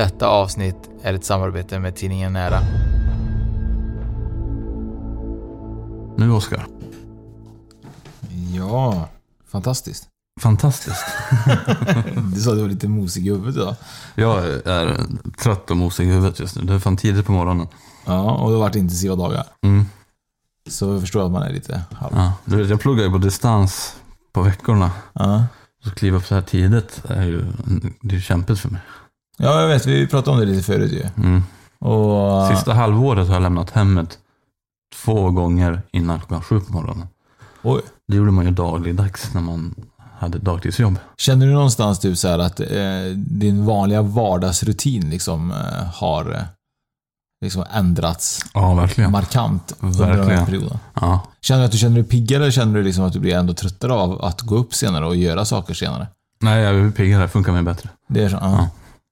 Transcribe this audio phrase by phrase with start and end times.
[0.00, 2.60] Detta avsnitt är ett samarbete med tidningen Nära.
[6.16, 6.66] Nu Oskar.
[8.54, 9.08] Ja,
[9.50, 10.08] fantastiskt.
[10.40, 11.04] Fantastiskt.
[12.34, 13.76] Du sa att du var lite mosig i huvudet idag.
[14.14, 15.00] Jag är
[15.42, 16.62] trött och mosig i huvudet just nu.
[16.62, 17.68] Det är fan tidigt på morgonen.
[18.06, 19.46] Ja, och det har varit intensiva dagar.
[19.62, 19.86] Mm.
[20.68, 22.12] Så jag förstår att man är lite halv...
[22.14, 22.32] Ja.
[22.44, 23.96] Du vet, jag pluggar ju på distans
[24.32, 24.90] på veckorna.
[25.12, 25.44] Ja.
[25.84, 27.44] Så kliva upp så här tidigt är ju
[28.00, 28.80] det är ju kämpigt för mig.
[29.40, 29.86] Ja, jag vet.
[29.86, 31.22] Vi pratade om det lite förut ju.
[31.24, 31.42] Mm.
[31.78, 32.46] Och...
[32.56, 34.18] Sista halvåret har jag lämnat hemmet
[35.04, 37.06] två gånger innan klockan sju på morgonen.
[37.62, 37.80] Oj.
[38.08, 39.74] Det gjorde man ju dagligdags när man
[40.18, 40.98] hade dagtidsjobb.
[41.16, 42.66] Känner du någonstans typ så här att eh,
[43.16, 46.42] din vanliga vardagsrutin liksom eh, har eh,
[47.44, 49.10] liksom ändrats Ja, verkligen.
[49.10, 50.44] markant under den här Verkligen.
[50.46, 50.78] perioden?
[51.00, 51.20] Ja.
[51.40, 53.54] Känner du att du känner dig piggare eller känner du liksom att du blir ändå
[53.54, 56.06] tröttare av att gå upp senare och göra saker senare?
[56.40, 57.22] Nej, jag är piggare.
[57.22, 57.88] Det funkar mig bättre.
[58.08, 58.36] Det är så?
[58.40, 58.50] Ja.
[58.50, 58.68] Ja.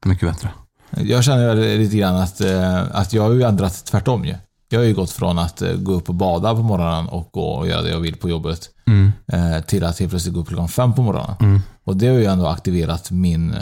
[0.06, 0.50] Mycket bättre.
[0.90, 4.34] Jag känner lite grann att, eh, att jag har ju ändrat tvärtom ju.
[4.68, 7.44] Jag har ju gått från att eh, gå upp och bada på morgonen och gå
[7.48, 9.12] och göra det jag vill på jobbet Mm.
[9.32, 11.36] eh, till att helt plötsligt gå upp klockan fem på morgonen.
[11.40, 11.60] Mm.
[11.84, 13.56] Och det har ju ändå aktiverat min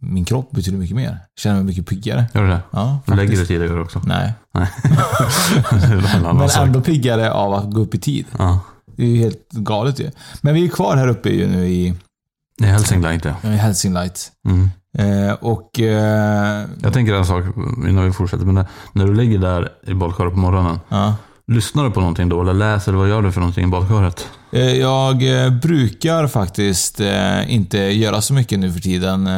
[0.00, 1.18] min kropp betydligt mycket mer.
[1.40, 2.24] Känner mig mycket piggare.
[2.34, 2.60] Gör du det?
[2.70, 3.48] Ja, Du lägger faktiskt.
[3.48, 4.00] tidigare också?
[4.06, 4.32] Nej.
[4.54, 4.68] Nej.
[6.22, 8.26] Men ändå piggare av att gå upp i tid.
[8.38, 8.60] Ja.
[8.96, 10.10] Det är ju helt galet ju.
[10.40, 11.94] Men vi är kvar här uppe ju nu i,
[12.62, 13.50] Är Hälsingland, ja.
[13.50, 14.32] i Helsinglight.
[14.46, 14.70] Mm.
[14.98, 15.80] Eh, och...
[15.80, 17.44] Eh, Jag tänker en sak
[17.88, 18.44] innan vi fortsätter.
[18.44, 20.80] Men när, när du ligger där i badkaret på morgonen.
[20.88, 21.14] ja.
[21.46, 22.40] Lyssnar du på någonting då?
[22.40, 22.92] Eller läser?
[22.92, 24.28] Eller vad gör du för någonting i badkaret?
[24.52, 29.28] Eh, Jag eh, brukar faktiskt eh, inte göra så mycket nu för tiden,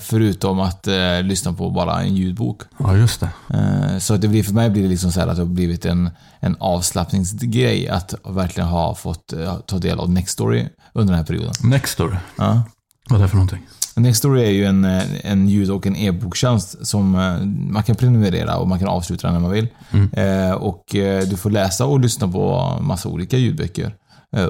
[0.00, 0.88] förutom att
[1.22, 2.62] lyssna på bara en ljudbok.
[2.78, 4.00] Ja, just det.
[4.00, 6.10] Så det blir, för mig blir det liksom så här att det har blivit en,
[6.40, 9.34] en avslappningsgrej att verkligen ha fått
[9.66, 11.52] ta del av Nextory under den här perioden.
[11.62, 12.16] Nextory.
[12.36, 12.62] Ja.
[13.08, 13.66] Vad är det för någonting?
[13.98, 18.56] Nextory är ju en, eh, en ljud och en e-boktjänst som eh, man kan prenumerera
[18.56, 19.68] och man kan avsluta den när man vill.
[20.12, 20.84] Eh, Och
[21.30, 23.94] du får läsa och lyssna på massa olika ljudböcker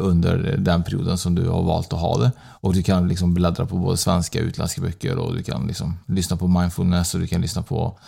[0.00, 2.32] under den perioden som du har valt att ha det.
[2.60, 5.98] Och du kan liksom bläddra på både svenska och utländska böcker och du kan liksom
[6.06, 7.98] lyssna på mindfulness och du kan lyssna på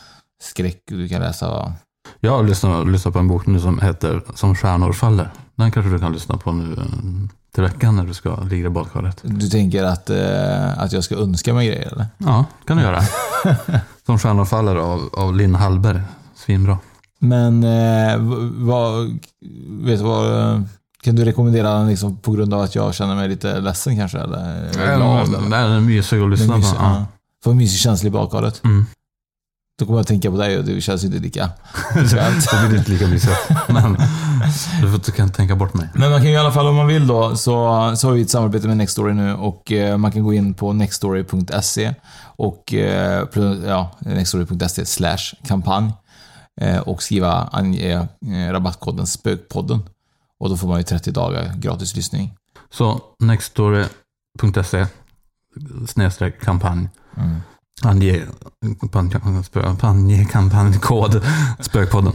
[0.43, 1.73] skräck och du kan läsa...
[2.21, 5.31] Jag har lyssnat, lyssnat på en bok nu som heter Som stjärnor faller.
[5.57, 6.77] Den kanske du kan lyssna på nu
[7.55, 9.21] till veckan när du ska ligga i badkaret.
[9.23, 12.07] Du tänker att, eh, att jag ska önska mig grejer eller?
[12.19, 13.03] Ja, kan du göra.
[14.07, 16.01] Som stjärnor faller av, av Linn Hallberg.
[16.35, 16.79] Svinbra.
[17.19, 18.17] Men eh,
[18.67, 19.19] vad...
[19.69, 20.65] Vet du vad...
[21.03, 24.19] Kan du rekommendera den liksom på grund av att jag känner mig lite ledsen kanske?
[24.19, 25.29] Eller, glad?
[25.29, 25.41] Eller?
[25.41, 26.67] Den är mysig att lyssna på.
[26.79, 27.07] Ja.
[27.45, 28.65] Får en mysig känsla i badkaret.
[28.65, 28.87] Mm.
[29.79, 31.51] Då kommer jag att tänka på dig och det känns inte lika
[31.95, 33.37] det blir inte lika mysigt.
[33.69, 33.97] Men
[34.83, 35.89] du, får, du kan tänka bort mig.
[35.95, 38.23] Men man kan ju i alla fall om man vill då, så, så har vi
[38.23, 43.25] ett samarbete med Nextory nu och eh, man kan gå in på nextory.se och eh,
[43.67, 45.93] ja, nextory.se slash kampanj
[46.61, 47.93] eh, och skriva ange
[48.27, 49.83] eh, rabattkoden SPÖKPODDEN.
[50.41, 52.35] Och då får man ju 30 dagar gratis lyssning.
[52.71, 54.87] Så nextstory.se
[55.89, 56.89] snedstreck kampanj.
[57.17, 57.41] Mm.
[57.83, 58.27] Ange,
[58.81, 59.11] kampanj,
[59.43, 61.23] spö- ange kampanjkod
[61.61, 62.13] Spökpodden.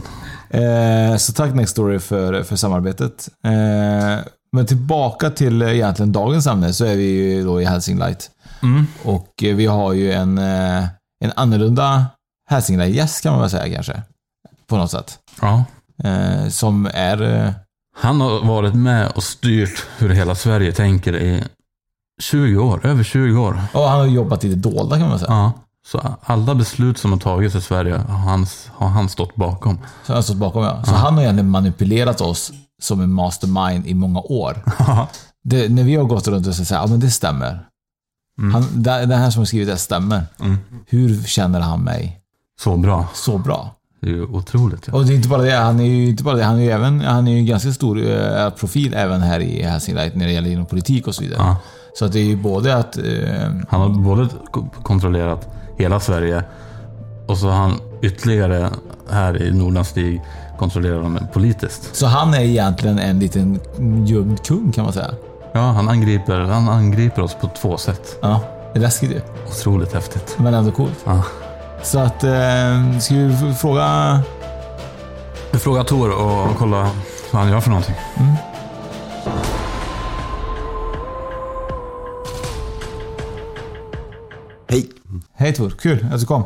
[0.50, 3.28] Eh, så tack Nextory för, för samarbetet.
[3.44, 8.30] Eh, men tillbaka till eh, egentligen dagens ämne så är vi ju då i Hälsinglight.
[8.62, 8.86] Mm.
[9.02, 10.84] Och eh, vi har ju en, eh,
[11.24, 12.06] en annorlunda
[12.50, 14.02] Hälsingland-gäst kan man väl säga kanske.
[14.66, 15.18] På något sätt.
[15.40, 15.64] Ja.
[16.04, 17.54] Eh, som är...
[17.98, 21.44] Han har varit med och styrt hur hela Sverige tänker i
[22.22, 23.60] 20 år, över 20 år.
[23.74, 25.30] ja, han har jobbat i det dolda kan man säga.
[25.30, 25.52] Ja.
[25.86, 29.76] Så alla beslut som har tagits i Sverige har han, har han stått bakom.
[29.76, 30.84] Så han har stått bakom ja.
[30.84, 32.52] Så han har egentligen manipulerat oss
[32.82, 34.62] som en mastermind i många år.
[35.44, 37.66] det, när vi har gått runt och sagt ja men det stämmer.
[38.52, 40.22] Han, det, det här som har skrivit det stämmer.
[40.86, 42.20] Hur känner han mig?
[42.60, 43.08] Så bra.
[43.14, 43.70] Så bra.
[44.00, 44.86] Det är ju otroligt.
[44.86, 44.94] Ja.
[44.94, 46.70] Och det är inte bara det, han är ju inte bara det, han är ju
[46.70, 50.32] även, han är ju en ganska stor eh, profil även här i Hälsingland när det
[50.32, 51.38] gäller inom politik och så vidare.
[51.40, 51.56] Ja.
[51.98, 52.96] Så att det är ju både att...
[52.96, 53.04] Eh,
[53.68, 54.28] Han har både
[54.82, 56.44] kontrollerat hela Sverige
[57.26, 58.70] och så han ytterligare
[59.10, 60.22] här i Nordanstig
[60.58, 61.96] kontrollerar dem politiskt.
[61.96, 63.60] så han är egentligen en liten
[64.06, 65.10] gömd kung kan man säga.
[65.52, 68.18] Ja, han angriper, han angriper oss på två sätt.
[68.22, 68.40] Ja,
[68.72, 69.20] det är läskigt ju.
[69.48, 70.36] Otroligt häftigt.
[70.38, 70.98] Men ändå coolt.
[71.04, 71.22] Ja.
[71.82, 74.20] Så att, eh, ska vi fråga...
[75.52, 76.90] Vi frågar Tor och kolla
[77.32, 77.94] vad han gör för någonting.
[78.14, 78.36] Hej!
[85.34, 86.42] Hej Tor, kul att du kom.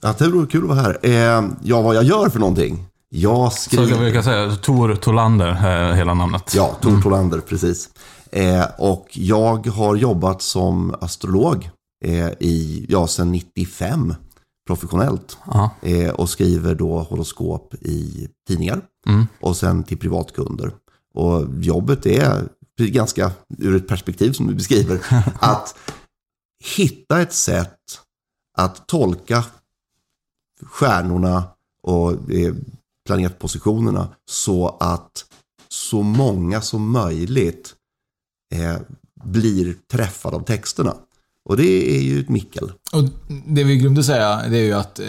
[0.00, 0.98] Ja, det vore kul att vara här.
[1.02, 2.84] Eh, ja, vad jag gör för någonting?
[3.08, 4.04] Jag Så kan skriver...
[4.04, 6.52] vi kan säga Tor Tolander, är hela namnet.
[6.54, 7.88] Ja, Tor Tolander, precis.
[8.32, 11.70] Eh, och jag har jobbat som astrolog
[12.04, 14.14] eh, i, ja, sedan 95
[14.66, 15.38] professionellt.
[15.82, 18.80] Eh, och skriver då horoskop i tidningar.
[19.08, 19.26] Mm.
[19.40, 20.72] Och sen till privatkunder.
[21.14, 22.48] Och jobbet är
[22.78, 25.00] ganska, ur ett perspektiv som du beskriver,
[25.40, 25.74] att
[26.62, 28.00] hitta ett sätt
[28.58, 29.44] att tolka
[30.62, 31.44] stjärnorna
[31.82, 32.54] och eh,
[33.06, 35.24] planetpositionerna så att
[35.68, 37.74] så många som möjligt
[38.54, 38.80] eh,
[39.24, 40.96] blir träffade av texterna.
[41.44, 42.72] Och det är ju ett mickel.
[42.92, 43.04] Och
[43.46, 45.06] det vi glömde säga, det är ju att eh,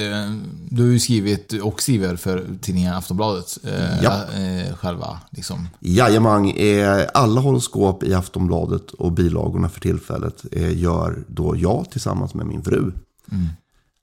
[0.69, 3.57] du har ju skrivit och skriver för tidningen Aftonbladet.
[3.63, 4.23] Eh, Ja.
[4.33, 5.67] eh, själva, liksom.
[5.79, 12.33] Jajamang, eh, alla horoskop i Aftonbladet och bilagorna för tillfället eh, gör då jag tillsammans
[12.33, 12.91] med min fru.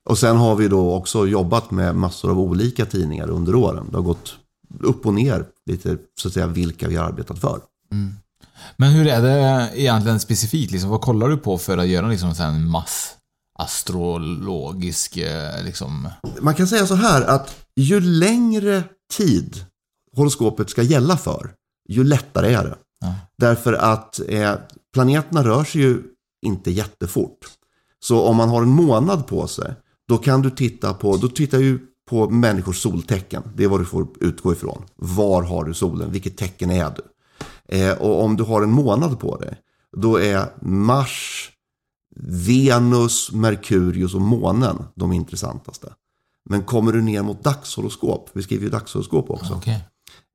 [0.09, 3.87] Och sen har vi då också jobbat med massor av olika tidningar under åren.
[3.91, 4.35] Det har gått
[4.81, 7.61] upp och ner lite så att säga vilka vi har arbetat för.
[8.77, 10.73] Men hur är det egentligen specifikt?
[10.73, 13.17] Liksom, vad kollar du på för att göra liksom, en mass
[13.59, 16.09] astrologisk eh, liksom...
[16.41, 19.65] Man kan säga så här att ju längre tid
[20.17, 21.53] horoskopet ska gälla för,
[21.89, 22.77] ju lättare är det.
[23.01, 23.15] Ja.
[23.39, 24.55] Därför att eh,
[24.93, 26.03] planeterna rör sig ju
[26.47, 27.39] inte jättefort.
[28.05, 29.75] Så om man har en månad på sig,
[30.09, 31.79] då kan du titta på, då tittar ju
[32.11, 33.43] på människors soltecken.
[33.55, 34.83] Det är vad du får utgå ifrån.
[34.97, 36.13] Var har du solen?
[36.13, 37.03] Vilket tecken är du?
[37.73, 39.59] Eh, och om du har en månad på dig,
[39.97, 41.51] då är Mars,
[42.47, 45.93] Venus, Merkurius och månen de intressantaste.
[46.51, 49.85] Men kommer du ner mot dagshoroskop, vi skriver ju dagshoroskop också, Okej.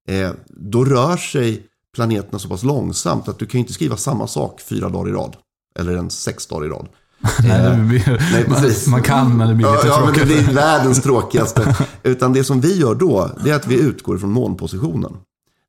[0.07, 1.63] eh, då rör sig
[1.95, 5.35] planeterna så pass långsamt att du kan inte skriva samma sak fyra dagar i rad.
[5.79, 6.87] Eller ens sex dagar i rad.
[7.43, 8.87] Nej, blir, Nej, precis.
[8.87, 10.45] man, kan, men det blir Ja, lite ja men det tråkigt.
[10.45, 11.75] blir världens tråkigaste.
[12.03, 15.13] Utan det som vi gör då, det är att vi utgår från månpositionen.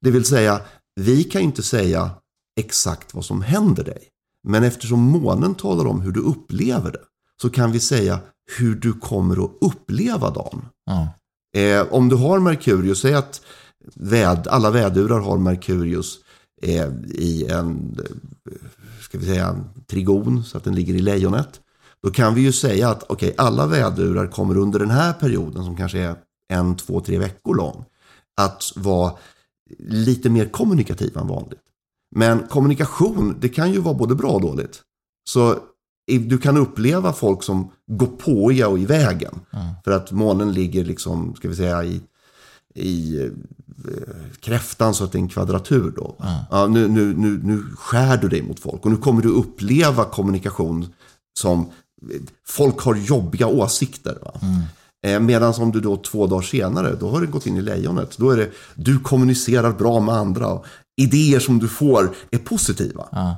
[0.00, 0.60] Det vill säga,
[1.00, 2.10] vi kan inte säga
[2.60, 4.08] exakt vad som händer dig.
[4.48, 7.02] Men eftersom månen talar om hur du upplever det,
[7.42, 8.18] så kan vi säga
[8.58, 10.66] hur du kommer att uppleva dagen.
[10.86, 11.08] Ja.
[11.60, 13.40] Eh, om du har Merkurius, säg att
[13.94, 16.18] väd, alla vädurar har Merkurius
[16.62, 18.56] eh, i en, eh,
[19.00, 21.60] ska vi säga, trigon, så att den ligger i lejonet.
[22.02, 25.76] Då kan vi ju säga att okej, alla vädurar kommer under den här perioden, som
[25.76, 26.16] kanske är
[26.48, 27.84] en, två, tre veckor lång,
[28.36, 29.12] att vara
[29.78, 31.60] lite mer kommunikativ än vanligt.
[32.14, 34.82] Men kommunikation, det kan ju vara både bra och dåligt.
[35.28, 35.58] Så
[36.06, 39.40] du kan uppleva folk som går på och i vägen.
[39.84, 42.00] För att månen ligger liksom, ska vi säga, i,
[42.74, 43.30] i eh,
[44.40, 46.16] kräftan så att det är en kvadratur då.
[46.50, 50.04] Ja, nu, nu, nu, nu skär du dig mot folk och nu kommer du uppleva
[50.04, 50.86] kommunikation
[51.38, 51.70] som
[52.46, 54.18] folk har jobbiga åsikter.
[54.22, 54.40] Va?
[55.06, 58.18] Eh, Medan om du då två dagar senare, då har du gått in i lejonet.
[58.18, 60.48] Då är det, du kommunicerar bra med andra.
[60.48, 60.66] Och
[61.00, 63.08] idéer som du får är positiva.
[63.12, 63.36] Ja.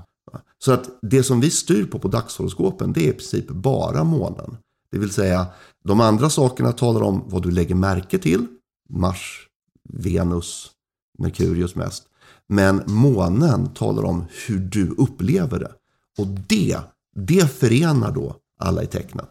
[0.64, 4.56] Så att det som vi styr på på dagshoroskopen, det är i princip bara månen.
[4.92, 5.46] Det vill säga,
[5.84, 8.46] de andra sakerna talar om vad du lägger märke till.
[8.88, 9.46] Mars,
[9.88, 10.70] Venus,
[11.18, 12.04] Merkurius mest.
[12.48, 15.72] Men månen talar om hur du upplever det.
[16.18, 16.78] Och det,
[17.16, 19.28] det förenar då alla i tecknet.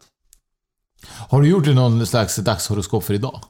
[1.30, 3.42] Har du gjort någon slags dagshoroskop för idag?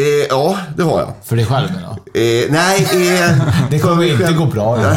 [0.00, 1.14] Eh, ja, det har jag.
[1.24, 1.92] För dig själv jag.
[1.92, 4.96] Eh, nej, eh, Det kommer inte gå bra.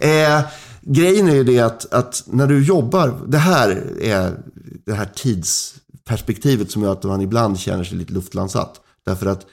[0.00, 0.40] Eh,
[0.80, 4.38] grejen är ju det att, att när du jobbar, det här är
[4.86, 8.80] det här tidsperspektivet som gör att man ibland känner sig lite luftlandsatt.
[9.06, 9.46] Därför att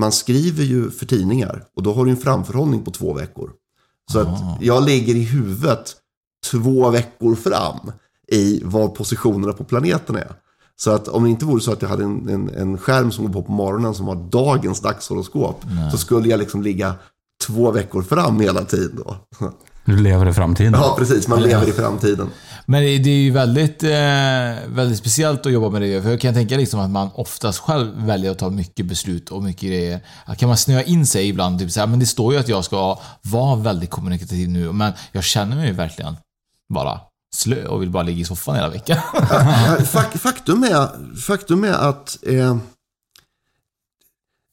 [0.00, 3.50] man skriver ju för tidningar och då har du en framförhållning på två veckor.
[4.12, 5.96] Så att jag ligger i huvudet
[6.50, 7.92] två veckor fram
[8.32, 10.32] i var positionerna på planeten är.
[10.76, 13.24] Så att om det inte vore så att jag hade en, en, en skärm som
[13.24, 15.64] går på på morgonen som var dagens dagshoroskop.
[15.92, 16.94] Så skulle jag liksom ligga
[17.46, 19.16] två veckor fram hela tiden då.
[19.84, 20.72] Du lever i framtiden.
[20.72, 21.28] Ja, precis.
[21.28, 22.30] Man lever i framtiden.
[22.66, 23.88] Men det är ju väldigt, eh,
[24.66, 26.02] väldigt speciellt att jobba med det.
[26.02, 29.42] För jag kan tänka liksom att man oftast själv väljer att ta mycket beslut och
[29.42, 30.00] mycket grejer.
[30.24, 32.48] Att kan man snöa in sig ibland, typ så här, men det står ju att
[32.48, 36.16] jag ska vara väldigt kommunikativ nu, men jag känner mig verkligen
[36.74, 37.00] bara
[37.34, 38.98] slö och vill bara ligga i soffan hela veckan.
[40.18, 42.56] Faktum, är, faktum är att eh,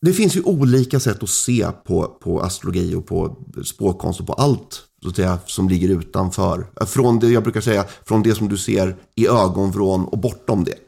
[0.02, 4.34] det finns ju olika sätt att se på, på astrologi och på spåkonst och på
[4.34, 6.68] allt så att säga, som ligger utanför.
[6.82, 10.64] Eh, från det jag brukar säga, från det som du ser i ögonvrån och bortom
[10.64, 10.80] det.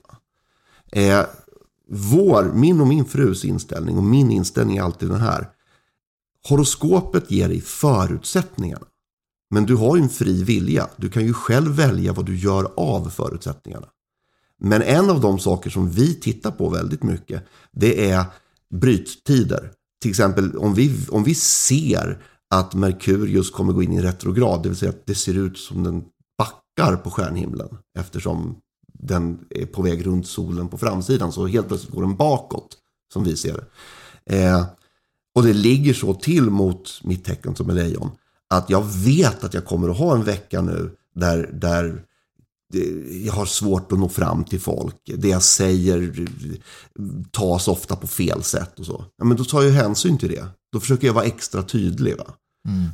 [0.91, 1.25] Eh,
[1.89, 5.49] vår, min och min frus inställning och min inställning är alltid den här.
[6.49, 8.85] Horoskopet ger dig förutsättningarna.
[9.49, 10.89] Men du har ju en fri vilja.
[10.97, 13.87] Du kan ju själv välja vad du gör av förutsättningarna.
[14.59, 18.25] Men en av de saker som vi tittar på väldigt mycket, det är
[18.73, 19.71] bryttider.
[20.01, 24.69] Till exempel om vi, om vi ser att Merkurius kommer gå in i retrograd, det
[24.69, 26.03] vill säga att det ser ut som den
[26.37, 28.55] backar på stjärnhimlen eftersom
[28.93, 31.31] den är på väg runt solen på framsidan.
[31.31, 32.77] Så helt plötsligt går den bakåt,
[33.13, 33.65] som vi ser det.
[34.37, 34.65] Eh,
[35.35, 38.11] och det ligger så till mot mitt tecken som är lejon,
[38.49, 42.03] att jag vet att jag kommer att ha en vecka nu där, där
[43.23, 44.95] jag har svårt att nå fram till folk.
[45.15, 46.27] Det jag säger
[47.31, 49.05] tas ofta på fel sätt och så.
[49.17, 50.45] Ja, men då tar jag hänsyn till det.
[50.71, 52.17] Då försöker jag vara extra tydlig.
[52.17, 52.25] Va?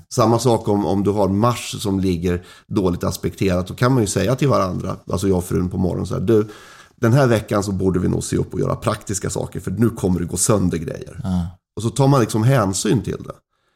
[0.09, 3.67] Samma sak om, om du har Mars som ligger dåligt aspekterat.
[3.67, 6.21] Då kan man ju säga till varandra, alltså jag och frun på morgonen så här.
[6.21, 6.47] Du,
[6.95, 9.59] den här veckan så borde vi nog se upp och göra praktiska saker.
[9.59, 11.21] För nu kommer det gå sönder grejer.
[11.75, 13.33] Och så tar man liksom hänsyn till det.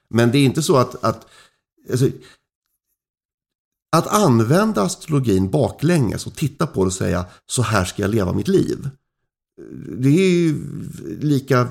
[0.10, 1.26] Men det är inte så att, att
[1.90, 2.10] alltså,
[3.96, 8.34] att använda astrologin baklänges och titta på det och säga så här ska jag leva
[8.34, 8.90] mitt liv.
[9.98, 10.56] Det är ju
[11.22, 11.68] lika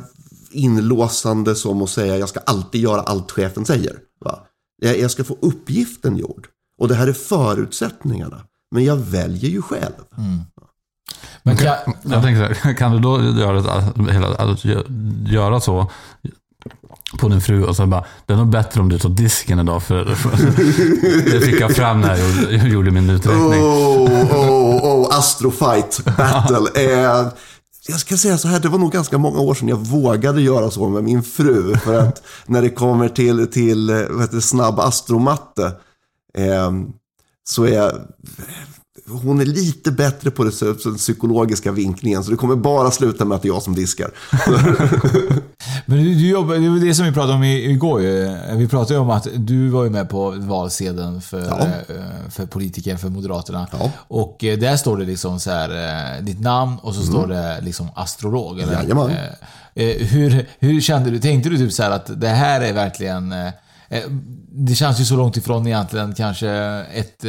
[0.51, 3.99] inlåsande som att säga jag ska alltid göra allt chefen säger.
[4.21, 4.47] Va?
[4.83, 6.49] Jag jag ska få uppgiften gjord.
[6.79, 8.47] Och det här är förutsättningarna.
[8.71, 9.93] Men jag väljer ju själv.
[11.43, 13.81] Men kan, Jag tänker så här, kan du då göra,
[14.13, 15.91] hela, gö- göra så
[17.19, 19.83] på din fru och så bara, det är nog bättre om du tar disken idag
[19.83, 20.05] för,
[21.33, 22.17] det fick jag fram när
[22.51, 23.63] jag gjorde, min uträkning.
[23.63, 26.57] Oh, oh, oh, Astrofight battle.
[26.75, 27.29] Eh,
[27.89, 30.71] jag ska säga så här, det var nog ganska många år sedan jag vågade göra
[30.71, 31.77] så med min fru.
[31.77, 35.73] För att när det kommer till, till vad heter snabb astromatte
[36.39, 36.73] eh,
[37.49, 37.93] så är
[39.09, 40.53] hon är lite bättre på den
[40.97, 42.25] psykologiska vinklingen.
[42.25, 44.11] Så det kommer bara sluta med att det är jag som diskar.
[45.87, 47.99] Men du, du jobbar, det var det som vi pratade om igår.
[48.57, 51.59] Vi pratade ju om att du var ju med på valsedeln för, Ja.
[51.61, 53.67] eh, för politiker, för Moderaterna.
[53.73, 53.91] Ja.
[54.09, 55.71] Och eh, där står det liksom så här,
[56.17, 58.61] eh, ditt namn och så står det liksom astrolog.
[58.61, 58.73] Eller?
[58.73, 58.83] Mm.
[58.83, 59.17] Jajamän.
[59.99, 61.19] Hur, hur kände du?
[61.19, 63.35] Tänkte du typ så här att det här är verkligen...
[64.51, 66.51] Det känns ju så långt ifrån egentligen kanske
[66.95, 67.25] ett...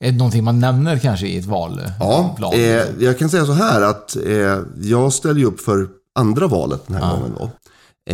[0.00, 1.82] eh, ett någonting man nämner kanske i ett val.
[2.00, 6.46] Ja, eh, jag kan säga så här att eh, jag ställer ju upp för andra
[6.46, 7.34] valet den här gången.
[7.38, 7.50] Då.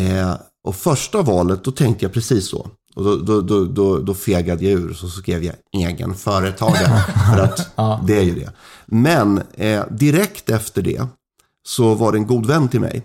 [0.01, 2.67] Eh, och första valet, då tänkte jag precis så.
[2.95, 7.05] Och då, då, då, då, då fegade jag ur så skrev jag egen företagare.
[7.35, 8.53] för att det är ju det.
[8.87, 11.07] Men eh, direkt efter det
[11.67, 13.03] så var det en god vän till mig.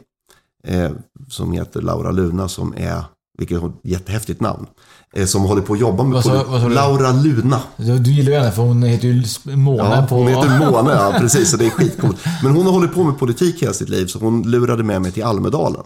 [0.63, 0.91] Eh,
[1.29, 3.03] som heter Laura Luna som är,
[3.39, 4.65] vilket är ett jättehäftigt namn.
[5.13, 6.67] Eh, som håller på att jobba med Vad sa- vad sa?
[6.67, 7.61] Laura Luna.
[7.77, 9.23] Du, gillar ju henne för hon heter ju
[9.55, 10.15] Måne Ja, på...
[10.15, 11.51] hon heter Mona, ja precis.
[11.51, 12.17] Så det är skitcoolt.
[12.43, 15.11] Men hon har hållit på med politik hela sitt liv, så hon lurade med mig
[15.11, 15.83] till Almedalen.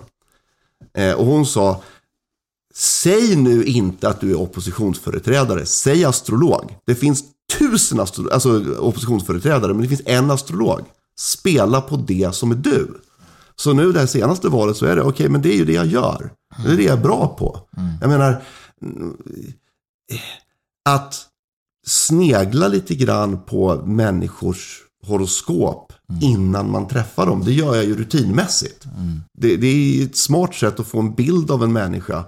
[0.97, 1.81] Eh, och hon sa,
[2.75, 6.75] säg nu inte att du är oppositionsföreträdare, säg astrolog.
[6.85, 7.23] Det finns
[7.59, 10.79] tusen astro- alltså, oppositionsföreträdare, men det finns en astrolog.
[11.19, 12.87] Spela på det som är du.
[13.55, 15.73] Så nu det här senaste valet så är det, okej, men det är ju det
[15.73, 16.31] jag gör.
[16.65, 17.59] Det är det jag är bra på.
[18.01, 18.43] Jag menar,
[20.89, 21.15] att
[21.85, 27.43] snegla lite grann på människors horoskop innan man träffar dem.
[27.45, 28.85] Det gör jag ju rutinmässigt.
[29.33, 32.25] Det, det är ett smart sätt att få en bild av en människa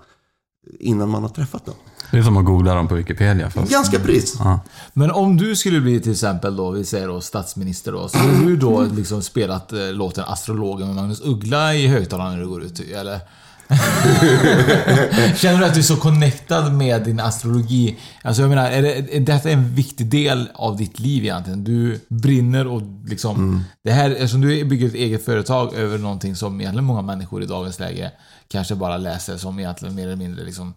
[0.79, 1.75] innan man har träffat den.
[2.12, 3.50] Det är som att googla dem på Wikipedia.
[3.50, 4.35] Fast, Ganska precis.
[4.39, 4.59] ja.
[4.93, 8.57] Men om du skulle bli till exempel då, vi säger då statsminister då, skulle du
[8.57, 12.79] då liksom spelat eh, låten Astrologen med Magnus Uggla i högtalarna när du går ut,
[12.79, 13.19] eller?
[15.35, 17.97] Känner du att du är så connectad med din astrologi?
[18.21, 21.63] Alltså jag menar, är, det, är detta en viktig del av ditt liv egentligen?
[21.63, 23.63] Du brinner och liksom...
[23.83, 27.45] Det här, eftersom du bygger ett eget företag över någonting som egentligen många människor i
[27.45, 28.12] dagens läge
[28.47, 30.74] kanske bara läser som egentligen mer eller mindre liksom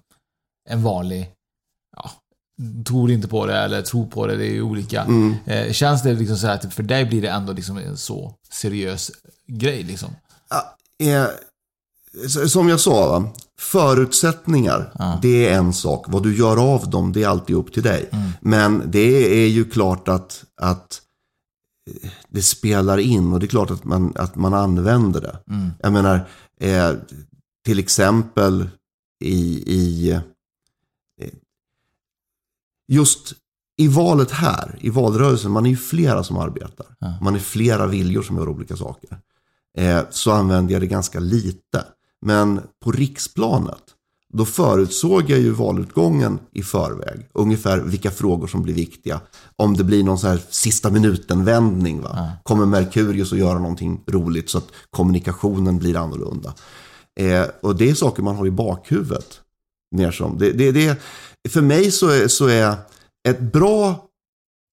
[0.69, 1.31] en vanlig
[1.97, 2.11] ja,
[2.85, 4.37] tror inte på det eller tror på det.
[4.37, 5.03] Det är ju olika.
[5.03, 5.35] Mm.
[5.47, 8.35] Eh, känns det liksom så här att för dig blir det ändå liksom en så
[8.51, 9.11] seriös
[9.47, 10.09] grej liksom?
[11.03, 11.27] Eh,
[12.49, 13.33] som jag sa, va?
[13.61, 16.05] förutsättningar, det är en sak.
[16.09, 18.11] Vad du gör av dem, det är alltid upp till dig.
[18.41, 21.03] Men det är ju klart att, att
[21.91, 25.39] eh, det spelar in och det är klart att man, att man använder det.
[25.83, 26.29] Jag menar,
[26.61, 26.93] eh,
[27.65, 28.69] till exempel
[29.25, 30.21] i, i
[32.89, 33.35] just
[33.79, 36.87] i valet här, i valrörelsen, man är ju flera som arbetar.
[37.23, 39.19] Man är flera viljor som gör olika saker.
[39.79, 41.85] Eh, så använde jag det ganska lite.
[42.27, 43.83] Men på riksplanet,
[44.33, 47.29] då förutsåg jag ju valutgången i förväg.
[47.35, 49.21] Ungefär vilka frågor som blir viktiga.
[49.57, 52.01] Om det blir någon så här sista minuten-vändning.
[52.01, 52.33] Va?
[52.43, 56.55] Kommer Merkurius att göra någonting roligt så att kommunikationen blir annorlunda.
[57.21, 59.41] Eh, och det är saker man har i bakhuvudet.
[59.97, 60.39] Mer som.
[60.39, 60.99] Det, det, det,
[61.49, 62.75] för mig så är, så är
[63.29, 64.09] ett bra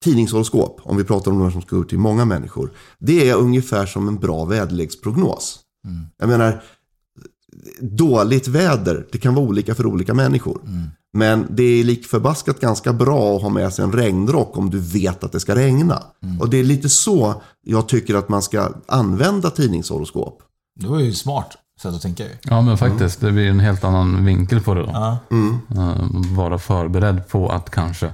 [0.04, 3.86] tidningshoroskop, om vi pratar om några som ska ut till många människor, det är ungefär
[3.86, 5.60] som en bra väderleksprognos.
[6.18, 6.64] Jag menar,
[7.80, 10.62] dåligt väder, det kan vara olika för olika människor.
[11.14, 14.80] Men det är lik förbaskat ganska bra att ha med sig en regnrock om du
[14.80, 16.04] vet att det ska regna.
[16.40, 20.42] Och det är lite så jag tycker att man ska använda tidningshoroskop.
[20.80, 22.30] Det var ju smart sätt att tänka ju.
[22.44, 23.22] Ja, men faktiskt.
[23.22, 24.90] Det blir en helt annan vinkel på det då.
[24.94, 25.18] Ja.
[25.76, 25.96] Eh,
[26.36, 28.12] Vara förberedd på att kanske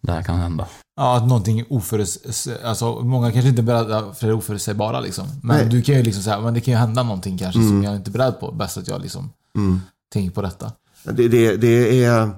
[0.00, 0.66] det här kan hända.
[0.96, 2.48] Ja, att någonting oföruts...
[2.64, 5.26] Alltså, många kanske inte är beredda för det oförutsägbara liksom.
[5.42, 5.66] Men Nej.
[5.66, 8.10] du kan ju liksom säga, men det kan ju hända någonting kanske som jag inte
[8.10, 8.52] är beredd på.
[8.52, 9.30] Bäst att jag liksom
[10.12, 10.72] tänker på detta.
[11.04, 12.28] Det, det, det, är, eh,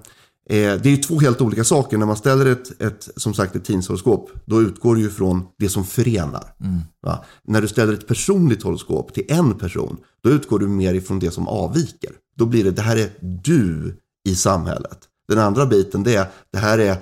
[0.48, 1.98] det är ju två helt olika saker.
[1.98, 5.68] När man ställer ett, ett, som sagt, ett tidningshoroskop, då utgår du ju från det
[5.68, 6.54] som förenar.
[7.02, 7.24] Va?
[7.44, 11.30] När du ställer ett personligt horoskop till en person, då utgår du mer ifrån det
[11.30, 12.10] som avviker.
[12.36, 13.96] Då blir det, det här är du
[14.28, 14.98] i samhället.
[15.28, 16.96] Den andra biten, det är, det här är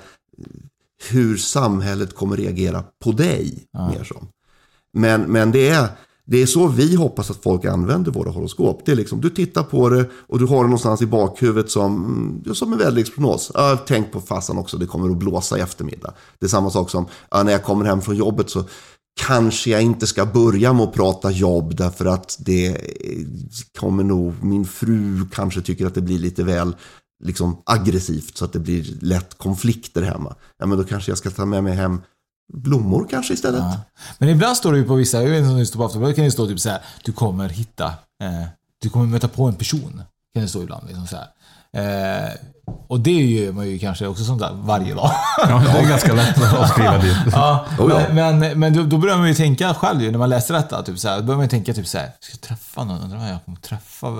[1.10, 3.66] hur samhället kommer reagera på dig.
[3.72, 4.28] Mer som.
[4.92, 5.88] Men, men det, är,
[6.24, 8.82] det är så vi hoppas att folk använder våra horoskop.
[8.84, 12.04] Det är liksom, du tittar på det och du har det någonstans i bakhuvudet som,
[12.44, 13.50] mm, som en väderleksprognos.
[13.54, 16.14] Ja, tänk på fassan också, det kommer att blåsa i eftermiddag.
[16.38, 18.64] Det är samma sak som ja, när jag kommer hem från jobbet så
[19.20, 22.80] kanske jag inte ska börja med att prata jobb därför att det
[23.78, 26.76] kommer nog, min fru kanske tycker att det blir lite väl
[27.24, 30.34] liksom aggressivt så att det blir lätt konflikter hemma.
[30.58, 32.02] Ja, men då kanske jag ska ta med mig hem
[32.52, 33.60] blommor kanske istället.
[33.60, 33.80] Ja.
[34.18, 36.16] Men ibland står det ju på vissa, jag vet inte om det står på Aftonbladet,
[36.16, 37.86] kan det stå typ så här, du kommer hitta,
[38.22, 38.46] eh,
[38.82, 40.02] du kommer möta på en person.
[40.34, 40.86] Kan det stå ibland.
[40.86, 41.26] Liksom så här.
[41.76, 42.30] Eh,
[42.88, 45.10] och det gör man ju kanske också sånt där varje dag.
[45.38, 47.16] Ja, det är ganska lätt att skriva dit.
[47.32, 48.14] Ja, Oh ja.
[48.14, 50.82] men, men, men då, då börjar man ju tänka själv ju, när man läser detta.
[50.82, 53.00] Typ så här, då börjar man ju tänka typ så här, ska jag träffa någon?
[53.02, 54.10] Undrar vad jag kommer träffa?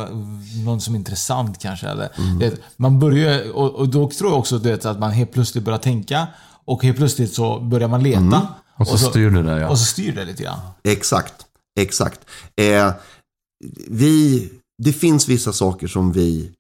[0.65, 1.89] Någon som är intressant kanske?
[1.89, 2.39] Eller, Mm.
[2.39, 5.79] det, man börjar och, och då tror jag också vet, att man helt plötsligt börjar
[5.79, 6.27] tänka
[6.65, 8.19] och helt plötsligt så börjar man leta.
[8.21, 8.41] Mm.
[8.77, 9.69] Och så styr du det, ja.
[9.69, 10.59] Och så styr det lite grann.
[10.89, 11.35] Exakt,
[11.81, 12.21] exakt.
[12.61, 12.93] Eh,
[13.89, 14.49] vi,
[14.83, 16.53] det finns vissa saker som vi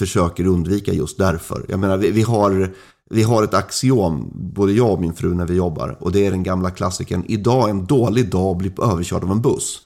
[0.00, 1.66] försöker undvika just därför.
[1.68, 2.74] Jag menar, vi, vi, har,
[3.10, 5.96] vi har ett axiom, både jag och min fru när vi jobbar.
[6.00, 9.30] Och det är den gamla klassikern, idag är en dålig dag att bli överkörd av
[9.30, 9.80] en buss.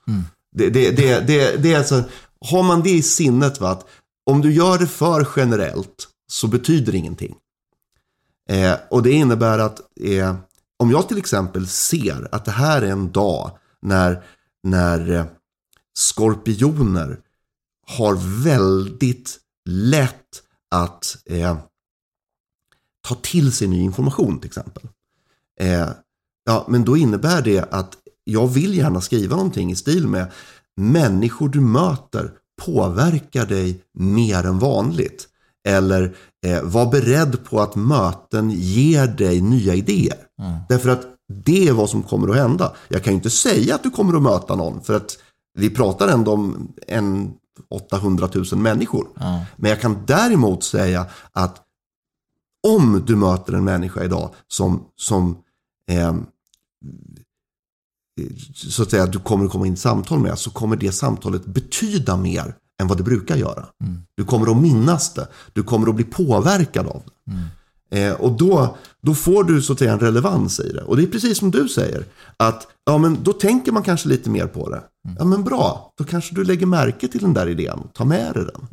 [0.56, 2.02] Det, det, det, det, det är alltså,
[2.50, 3.86] har man det i sinnet, va, att
[4.30, 7.34] om du gör det för generellt så betyder det ingenting.
[8.48, 10.36] Eh, och det innebär att eh,
[10.78, 13.50] om jag till exempel ser att det här är en dag
[13.82, 14.22] när,
[14.62, 15.24] när eh,
[15.94, 17.18] skorpioner
[17.86, 21.56] har väldigt lätt att eh,
[23.08, 24.88] ta till sig ny information till exempel.
[25.60, 25.88] Eh,
[26.44, 30.32] ja, men då innebär det att jag vill gärna skriva någonting i stil med
[30.76, 32.30] människor du möter
[32.62, 35.28] påverkar dig mer än vanligt.
[35.68, 40.18] Eller eh, var beredd på att möten ger dig nya idéer.
[40.68, 42.72] Därför att det är vad som kommer att hända.
[42.88, 45.18] Jag kan ju inte säga att du kommer att möta någon för att
[45.58, 47.32] vi pratar ändå om en
[47.70, 49.08] 800 000 människor.
[49.56, 51.60] Men jag kan däremot säga att
[52.66, 55.36] om du möter en människa idag som, som
[55.90, 56.14] eh,
[58.54, 60.92] så att säga, du kommer att komma in i ett samtal med så kommer det
[60.92, 63.66] samtalet betyda mer än vad det brukar göra.
[64.16, 65.28] Du kommer att minnas det.
[65.52, 67.32] Du kommer att bli påverkad av det.
[67.90, 70.82] Eh, och då, då får du så att säga en relevans i det.
[70.82, 72.04] Och det är precis som du säger.
[72.36, 74.82] Att ja, men då tänker man kanske lite mer på det.
[75.18, 78.34] Ja men bra, då kanske du lägger märke till den där idén och tar med
[78.34, 78.68] dig den.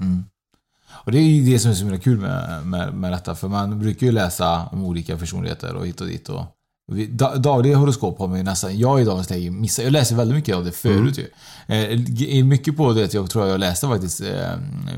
[1.04, 3.36] Och det är ju det som är så himla kul med, med, med detta.
[3.36, 6.30] För man brukar ju läsa om olika personligheter och hit och dit.
[6.30, 6.46] Och
[6.92, 9.86] vi, da, dagliga horoskop har man ju nästan, jag i dagens läge missat.
[9.86, 11.28] Jag läser väldigt mycket av det förut ju.
[11.76, 14.52] Eh, mycket på det, jag tror jag läste faktiskt eh,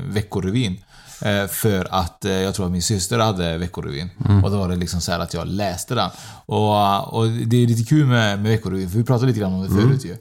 [0.08, 0.76] Veckorevyn.
[1.24, 4.10] Eh, för att eh, jag tror att min syster hade Veckorevyn.
[4.44, 6.10] Och då var det liksom så här att jag läste den.
[6.46, 9.62] Och, och det är lite kul med, med Veckorevyn, för vi pratade lite grann om
[9.62, 10.16] det förut ju.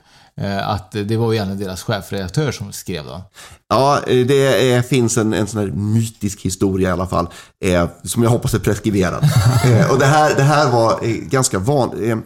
[0.45, 3.21] Eh, Att det var ju egentligen deras chefredaktör som skrev den.
[3.69, 7.27] Ja, det är, finns en, en sån här mytisk historia i alla fall,
[7.65, 9.23] eh, som jag hoppas är preskriberad.
[9.65, 12.09] eh, och det här, det här var eh, ganska vanligt.
[12.09, 12.17] Eh,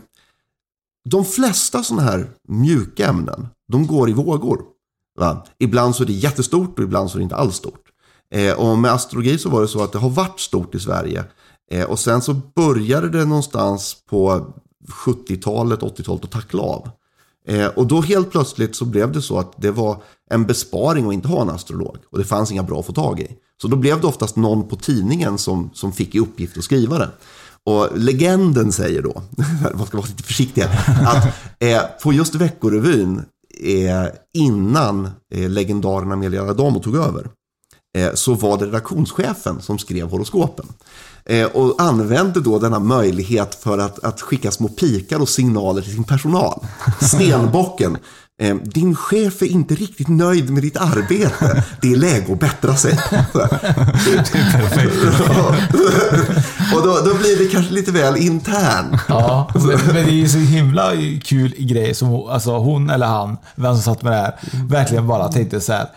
[1.10, 4.62] de flesta sådana här mjuka ämnen, de går i vågor.
[5.20, 5.46] Va?
[5.60, 7.82] Ibland så är det jättestort och ibland så är det inte alls stort.
[8.36, 11.24] Eh, och med astrologi så var det så att det har varit stort i Sverige.
[11.72, 14.48] Eh, och sen så började det någonstans på
[15.06, 16.90] 70-talet, 80-talet att tackla av.
[17.48, 21.14] Eh, och då helt plötsligt så blev det så att det var en besparing att
[21.14, 21.98] inte ha en astrolog.
[22.12, 23.28] Och det fanns inga bra att få tag i.
[23.62, 26.98] Så då blev det oftast någon på tidningen som, som fick i uppgift att skriva
[27.00, 27.10] det.
[27.64, 29.22] Och legenden säger då,
[29.76, 31.26] man ska vara lite försiktig här, att
[31.60, 33.22] eh, på just Veckorevyn,
[33.64, 37.30] eh, innan eh, legendarerna Amelia Adamo tog över,
[38.14, 40.66] så var det redaktionschefen som skrev horoskopen.
[41.30, 45.94] Eh, och använde då denna möjlighet för att, att skicka små pikar och signaler till
[45.94, 46.60] sin personal.
[47.02, 47.98] Stenbocken.
[48.42, 51.64] Eh, din chef är inte riktigt nöjd med ditt arbete.
[51.82, 52.92] Det är läge att bättra sig.
[56.76, 59.00] och då, då blir det kanske lite väl intern.
[59.08, 60.92] Ja, men, men det är ju så himla
[61.24, 64.34] kul grej som alltså hon eller han, vem som satt med det här,
[64.68, 65.88] verkligen bara tänkte så här.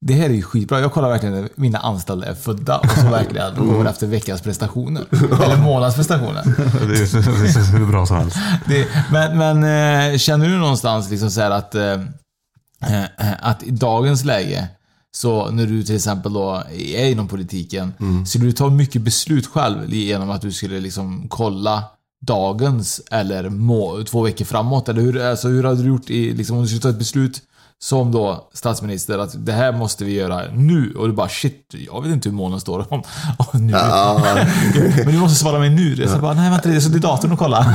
[0.00, 0.80] Det här är ju skitbra.
[0.80, 5.04] Jag kollar verkligen när mina anställda är födda och så verkligen går efter veckans prestationer.
[5.44, 6.42] Eller månadens prestationer.
[6.88, 8.36] Det är hur bra som helst.
[8.66, 13.04] Det, men men eh, känner du någonstans liksom så att, eh, eh,
[13.40, 14.68] att i dagens läge,
[15.16, 17.92] så när du till exempel då är inom politiken,
[18.26, 21.84] skulle du ta mycket beslut själv genom att du skulle liksom kolla
[22.26, 24.88] dagens eller må, två veckor framåt?
[24.88, 27.42] Eller hur, alltså, hur hade du gjort i, liksom, om du skulle ta ett beslut
[27.80, 32.02] som då statsminister att det här måste vi göra nu och du bara shit, jag
[32.02, 33.02] vet inte hur månen står om,
[33.38, 33.72] om nu.
[35.04, 35.96] Men du måste svara mig nu.
[35.96, 37.66] Så jag bara, nej vänta, det är så datorn och kolla.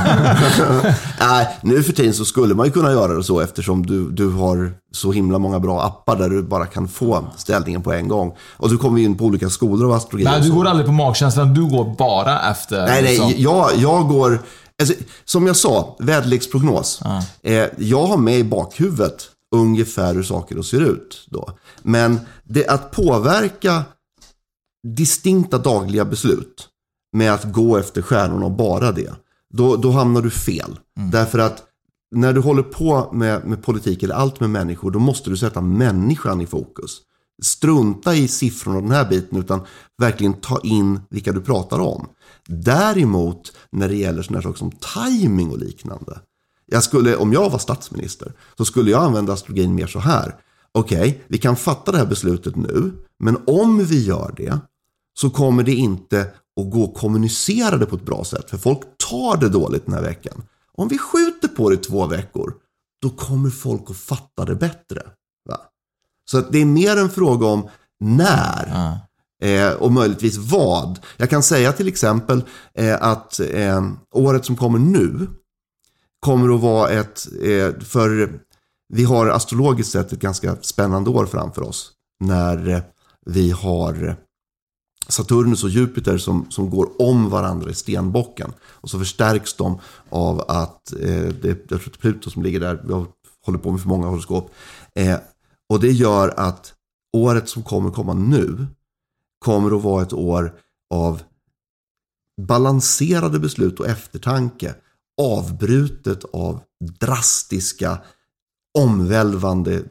[1.20, 4.30] Nej, nu för tiden så skulle man ju kunna göra det så eftersom du, du
[4.32, 8.36] har så himla många bra appar där du bara kan få ställningen på en gång.
[8.58, 10.24] Och du kommer in på olika skolor av astrologi.
[10.24, 12.86] Nej, du går aldrig på magkänslan, du går bara efter...
[12.86, 14.40] Nej, liksom- nej, jag, jag går...
[14.80, 17.02] Alltså, som jag sa, väderleksprognos.
[17.44, 21.50] Eh, jag har med i bakhuvudet ungefär hur saker ser ut då.
[21.82, 23.84] Men det, att påverka
[24.88, 26.68] distinkta dagliga beslut
[27.16, 29.14] med att gå efter stjärnorna och bara det,
[29.54, 30.80] då, då hamnar du fel.
[31.12, 31.64] Därför att
[32.16, 35.62] när du håller på med, med politik eller allt med människor, då måste du sätta
[35.62, 37.02] människan i fokus.
[37.44, 39.62] Strunta i siffrorna och den här biten, utan
[40.02, 42.08] verkligen ta in vilka du pratar om.
[42.48, 46.20] Däremot, när det gäller sådana saker som timing och liknande.
[46.66, 50.36] Jag skulle, om jag var statsminister, så skulle jag använda astrologin mer så här.
[50.72, 54.60] Okej, vi kan fatta det här beslutet nu, men om vi gör det
[55.20, 56.22] så kommer det inte
[56.62, 58.50] att gå att kommunicera det på ett bra sätt.
[58.50, 60.44] För folk tar det dåligt den här veckan.
[60.78, 62.54] Om vi skjuter på det två veckor,
[63.02, 65.02] då kommer folk att fatta det bättre.
[65.50, 65.58] Va?
[66.32, 68.98] Så att det är mer en fråga om när
[69.44, 71.00] eh, och möjligtvis vad.
[71.18, 75.28] Jag kan säga till exempel eh, att eh, året som kommer nu
[76.24, 78.40] kommer att vara ett, eh, för
[78.94, 81.92] vi har astrologiskt sett ett ganska spännande år framför oss.
[82.20, 82.84] När
[83.26, 84.16] vi har
[85.08, 88.54] Saturnus och Jupiter som, som går om varandra i stenbocken.
[88.62, 92.44] Och så förstärks de av att eh, det, jag tror att det är Pluto som
[92.44, 92.86] ligger där.
[92.90, 93.06] Jag
[93.46, 94.52] håller på med för många horoskop.
[94.96, 95.18] Eh,
[95.70, 96.74] och det gör att
[97.18, 98.68] året som kommer komma nu
[99.46, 100.54] kommer att vara ett år
[100.94, 101.22] av
[102.42, 104.76] balanserade beslut och eftertanke.
[105.22, 106.60] Avbrutet av
[107.00, 108.02] drastiska,
[108.80, 109.84] omvälvande,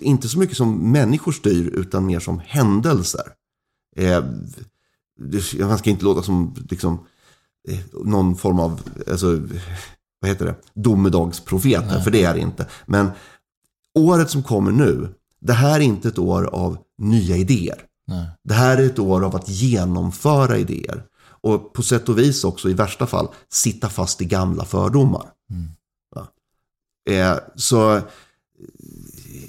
[0.00, 3.32] inte så mycket som människor styr utan mer som händelser.
[3.96, 4.24] Eh,
[5.60, 7.06] man ska inte låta som liksom,
[7.68, 9.40] eh, någon form av, alltså,
[10.20, 12.66] vad heter det, domedagsprofet, för det är det inte.
[12.86, 13.10] Men
[13.94, 17.84] året som kommer nu, det här är inte ett år av nya idéer.
[18.44, 21.04] Det här är ett år av att genomföra idéer.
[21.40, 25.26] Och på sätt och vis också i värsta fall sitta fast i gamla fördomar.
[26.14, 26.26] Va?
[27.10, 28.00] Eh, så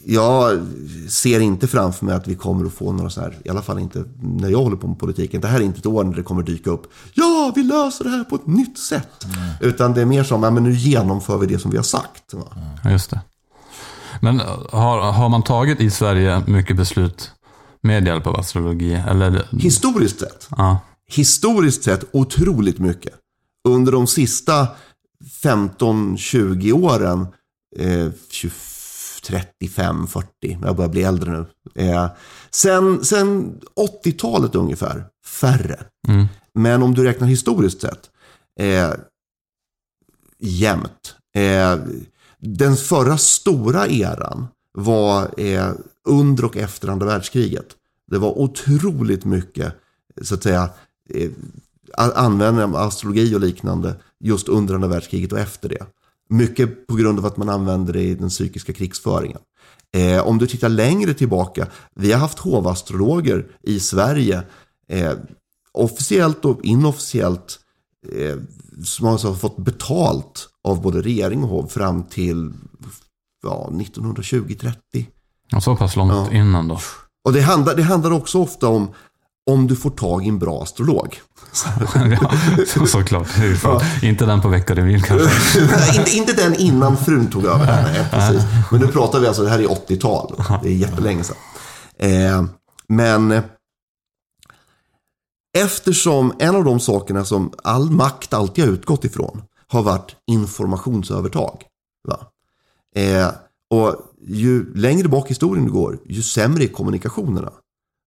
[0.05, 0.67] jag
[1.09, 3.79] ser inte framför mig att vi kommer att få några så här, i alla fall
[3.79, 5.41] inte när jag håller på med politiken.
[5.41, 8.09] Det här är inte ett år när det kommer dyka upp, ja vi löser det
[8.09, 9.25] här på ett nytt sätt.
[9.61, 12.33] Utan det är mer som, ja men nu genomför vi det som vi har sagt.
[12.33, 12.47] Va?
[12.83, 13.21] Ja, just det.
[14.21, 14.39] Men
[14.71, 17.31] har, har man tagit i Sverige mycket beslut
[17.81, 18.93] med hjälp av astrologi?
[18.93, 19.47] Eller?
[19.51, 20.79] Historiskt sett, Ja.
[21.09, 23.13] Historiskt sett otroligt mycket.
[23.67, 24.67] Under de sista
[25.43, 27.27] 15-20 åren,
[27.77, 28.51] eh, 20,
[29.21, 30.57] 35-40.
[30.61, 31.45] Jag börjar bli äldre nu.
[31.83, 32.07] Eh,
[32.51, 35.79] sen sen 80-talet ungefär, färre.
[36.07, 36.25] Mm.
[36.53, 38.09] Men om du räknar historiskt sett,
[38.59, 38.93] eh,
[40.39, 41.15] jämnt.
[41.35, 41.77] Eh,
[42.37, 45.71] den förra stora eran var eh,
[46.05, 47.67] under och efter andra världskriget.
[48.07, 49.73] Det var otroligt mycket,
[50.21, 50.69] så att säga,
[51.13, 51.29] eh,
[52.15, 55.85] användning av astrologi och liknande just under andra världskriget och efter det.
[56.29, 59.39] Mycket på grund av att man använder det i den psykiska krigsföringen.
[59.97, 64.43] Eh, om du tittar längre tillbaka, vi har haft hovastrologer i Sverige,
[64.87, 65.11] eh,
[65.71, 67.59] officiellt och inofficiellt,
[68.11, 68.35] eh,
[68.83, 72.51] som alltså har fått betalt av både regering och hov fram till
[73.43, 74.73] ja, 1920-30.
[75.55, 76.31] Och så pass långt Ja.
[76.33, 76.79] innan då.
[77.25, 78.87] Och det handlar, det handlar också ofta om
[79.49, 81.21] om du får tag i en bra astrolog.
[82.21, 82.31] ja,
[82.67, 83.27] så, såklart.
[83.27, 85.29] För- Inte den på veckorevyn kanske.
[85.59, 87.65] Nej, inte, inte den innan frun tog över.
[87.83, 88.43] Nej, precis.
[88.71, 90.43] Men nu pratar vi alltså, det här är 80-tal.
[90.63, 91.35] Det är jättelänge sedan.
[91.99, 92.43] Eh,
[92.87, 93.41] men
[95.57, 101.63] eftersom en av de sakerna som all makt alltid har utgått ifrån har varit informationsövertag.
[102.07, 102.19] Va?
[102.95, 103.27] Eh,
[103.69, 103.95] och
[104.27, 107.51] ju längre bak i historien du går, ju sämre är kommunikationerna.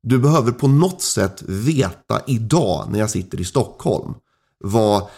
[0.03, 4.15] Du behöver på något sätt veta idag när jag sitter i Stockholm
[4.59, 5.09] vad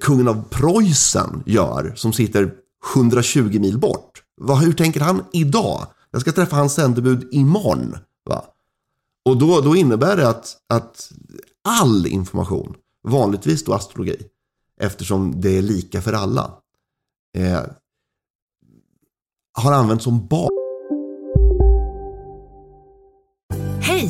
[0.00, 2.54] kungen av Preussen gör som sitter
[2.96, 4.22] 120 mil bort.
[4.36, 5.86] Vad, hur tänker han idag?
[6.10, 7.96] Jag ska träffa hans sändebud imorgon.
[8.24, 8.44] Va?
[9.24, 11.12] Och då, då innebär det att, att
[11.68, 12.74] all information,
[13.08, 14.28] vanligtvis då astrologi,
[14.80, 16.58] eftersom det är lika för alla,
[17.36, 17.62] eh,
[19.58, 20.63] har använts som bas.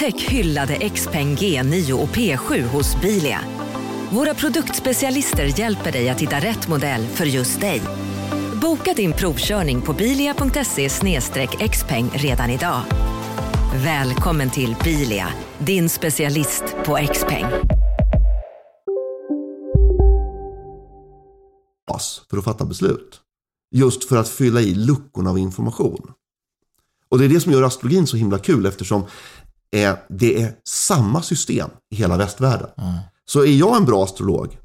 [0.00, 3.40] Upptäck hyllade XPeng G9 och P7 hos Bilia.
[4.10, 7.82] Våra produktspecialister hjälper dig att hitta rätt modell för just dig.
[8.62, 10.88] Boka din provkörning på bilia.se
[11.68, 12.82] xpeng redan idag.
[13.74, 17.46] Välkommen till Bilia, din specialist på XPeng.
[21.86, 23.20] bas för att fatta beslut.
[23.70, 26.12] Just för att fylla i luckorna av information.
[27.10, 29.04] Och det är det som gör astrologin så himla kul eftersom
[29.76, 32.68] eh, det är samma system i hela västvärlden.
[33.24, 34.58] Så är jag en bra astrolog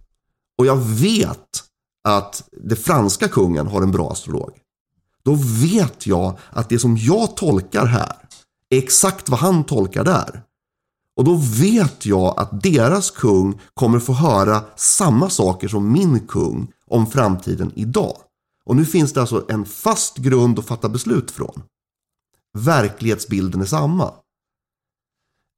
[0.58, 1.64] och jag vet
[2.04, 4.52] att det franska kungen har en bra astrolog.
[5.24, 8.16] Då vet jag att det som jag tolkar här
[8.70, 10.44] är exakt vad han tolkar där.
[11.18, 16.68] Och då vet jag att deras kung kommer få höra samma saker som min kung
[16.88, 18.18] om framtiden idag.
[18.66, 21.62] Och nu finns det alltså en fast grund att fatta beslut från.
[22.58, 24.14] Verklighetsbilden är samma.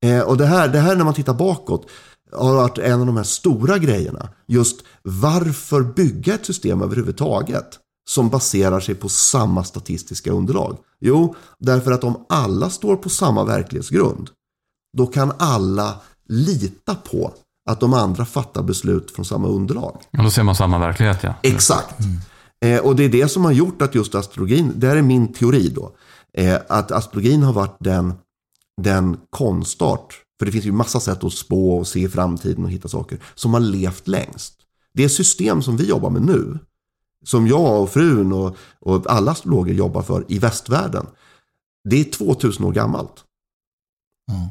[0.05, 1.89] Eh, och det här, det här när man tittar bakåt
[2.31, 4.29] har varit en av de här stora grejerna.
[4.47, 7.79] Just varför bygga ett system överhuvudtaget
[8.09, 10.77] som baserar sig på samma statistiska underlag?
[10.99, 14.29] Jo, därför att om alla står på samma verklighetsgrund
[14.97, 15.95] då kan alla
[16.29, 17.33] lita på
[17.69, 20.01] att de andra fattar beslut från samma underlag.
[20.17, 21.33] Och då ser man samma verklighet ja.
[21.43, 21.95] Exakt.
[22.65, 25.33] Eh, och det är det som har gjort att just astrologin, det här är min
[25.33, 25.91] teori då,
[26.33, 28.13] eh, att astrologin har varit den,
[28.81, 32.87] den konstart, för det finns ju massa sätt att spå och se framtiden och hitta
[32.87, 34.53] saker, som har levt längst.
[34.93, 36.59] Det system som vi jobbar med nu,
[37.25, 41.05] som jag och frun och, och alla astrologer jobbar för i västvärlden,
[41.89, 43.23] det är 2000 år gammalt.
[44.31, 44.47] Mm.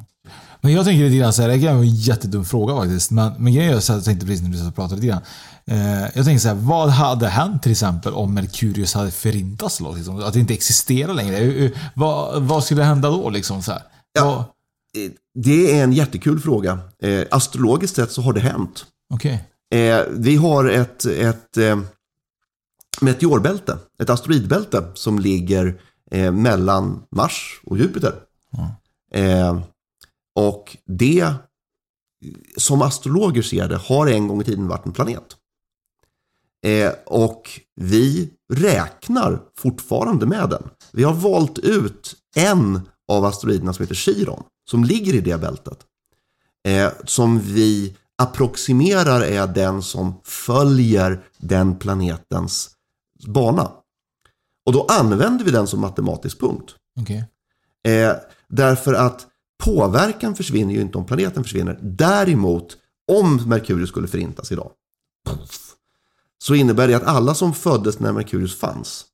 [0.61, 3.11] Men jag tänker lite grann så här, det kan vara en jättedum fråga faktiskt.
[3.11, 5.23] Men, men grejen är så här, jag tänkte precis när du pratade lite grann.
[5.65, 9.81] Eh, jag tänker så här, vad hade hänt till exempel om Merkurius hade förintats?
[9.81, 11.71] Liksom, att det inte existerar längre?
[11.95, 13.31] Vad, vad skulle hända då?
[13.31, 13.83] Liksom, så här?
[14.25, 14.45] Vad-
[14.97, 16.79] Eh, Det är en jättekul fråga.
[17.03, 18.87] Eh, astrologiskt sett så har det hänt.
[19.15, 19.49] Okej.
[19.71, 21.81] Eh, vi har ett, ett eh,
[23.01, 28.15] meteorbälte, ett asteroidbälte som ligger eh, mellan Mars och Jupiter.
[29.13, 29.61] Eh,
[30.35, 31.33] och det,
[32.57, 35.37] som astrologer ser det, har en gång i tiden varit en planet.
[37.07, 40.63] Och vi räknar fortfarande med den.
[40.93, 45.79] Vi har valt ut en av asteroiderna som heter Chiron, som ligger i det bältet.
[46.69, 52.71] Eh, som vi approximerar är den som följer den planetens
[53.27, 53.71] bana.
[54.67, 56.75] Och då använder vi den som matematisk punkt.
[57.01, 57.25] Okej.
[57.89, 58.13] Eh,
[58.49, 59.27] därför att
[59.65, 61.79] påverkan försvinner ju inte om planeten försvinner.
[61.83, 62.77] Däremot,
[63.13, 64.71] om Merkurius skulle förintas idag,
[66.39, 69.05] så innebär det att alla som föddes när Merkurius fanns,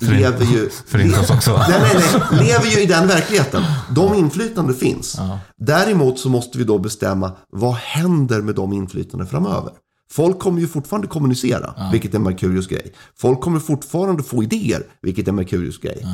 [0.00, 0.70] lever ju...
[0.86, 1.56] förintas också.
[1.68, 2.46] Nej, nej, nej.
[2.46, 3.62] Lever ju i den verkligheten.
[3.90, 5.18] De inflytande finns.
[5.56, 9.72] Däremot så måste vi då bestämma vad händer med de inflytande framöver.
[10.10, 12.94] Folk kommer ju fortfarande kommunicera, vilket är Merkurius grej.
[13.16, 16.06] Folk kommer fortfarande få idéer, vilket är Merkurius grej.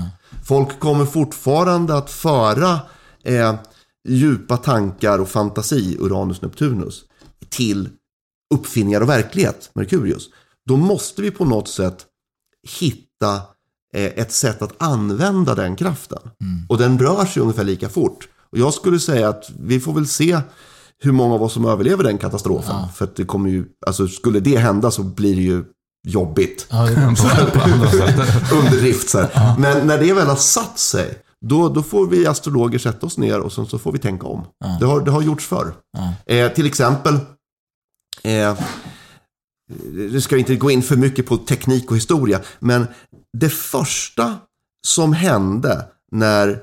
[0.45, 2.81] Folk kommer fortfarande att föra
[3.25, 3.55] eh,
[4.09, 7.03] djupa tankar och fantasi, Uranus, Neptunus,
[7.49, 7.89] till
[8.55, 10.29] uppfinningar och verklighet, Merkurius.
[10.67, 12.07] Då måste vi på något sätt
[12.81, 13.43] hitta
[13.95, 16.19] ett sätt att använda den kraften.
[16.69, 18.29] Och den rör sig ungefär lika fort.
[18.53, 20.41] Och jag skulle säga att vi får väl se
[21.03, 22.75] hur många av oss som överlever den katastrofen.
[22.95, 25.65] För att det kommer ju, alltså skulle det hända så blir det ju
[26.07, 26.67] jobbigt.
[26.71, 26.95] Ja, det.
[28.53, 29.59] Underdrift så här.
[29.59, 33.41] Men när det väl har satt sig, då, då får vi astrologer sätta oss ner
[33.41, 34.47] och sen så får vi tänka om.
[34.81, 35.75] Det, har, det har gjorts förr.
[36.27, 37.15] Eh, till exempel,
[38.23, 38.59] eh,
[40.13, 42.87] det ska inte gå in för mycket på teknik och historia, men
[43.35, 44.37] det första
[44.87, 46.63] som hände när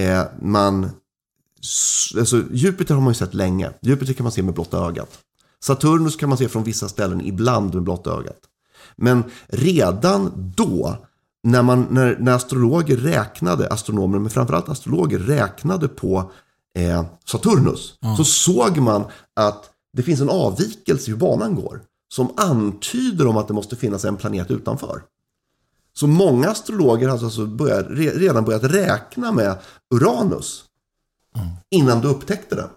[0.00, 0.90] eh, man...
[2.18, 3.70] Alltså, Jupiter har man ju sett länge.
[3.80, 5.18] Jupiter kan man se med blotta ögat.
[5.60, 8.38] Saturnus kan man se från vissa ställen ibland med blotta ögat.
[8.96, 10.96] Men redan då,
[11.42, 16.30] när, man, när, när astrologer räknade, astronomer, men framförallt astrologer räknade på
[16.78, 19.04] eh, Saturnus, så såg man
[19.36, 21.80] att det finns en avvikelse i hur banan går.
[22.14, 25.02] Som antyder om att det måste finnas en planet utanför.
[25.98, 29.58] Så många astrologer har alltså börjat, re- redan börjat räkna med
[29.94, 30.64] Uranus.
[31.70, 32.68] Innan du upptäckte den.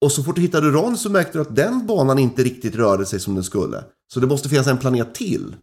[0.00, 3.06] Och så fort du hittade Uranus så märkte du att den banan inte riktigt rörde
[3.06, 3.84] sig som den skulle.
[4.12, 5.56] Så det måste finnas en planet till.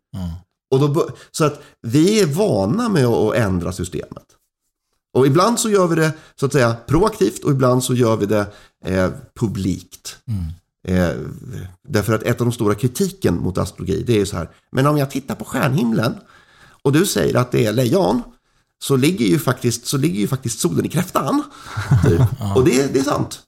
[0.72, 4.26] Och då, så att vi är vana med att, ändra systemet.
[5.14, 8.26] Och ibland så gör vi det så att säga proaktivt och ibland så gör vi
[8.26, 8.46] det
[8.86, 10.18] eh, publikt.
[10.88, 11.10] Eh,
[11.88, 14.50] därför att ett av de stora kritiken mot astrologi det är ju så här.
[14.72, 16.14] Men om jag tittar på stjärnhimlen
[16.88, 18.22] och du säger att det är lejon
[18.84, 21.44] så ligger ju faktiskt, så ligger ju faktiskt solen i kräftan.
[22.06, 22.22] Typ.
[22.56, 23.42] Och det, det är sant.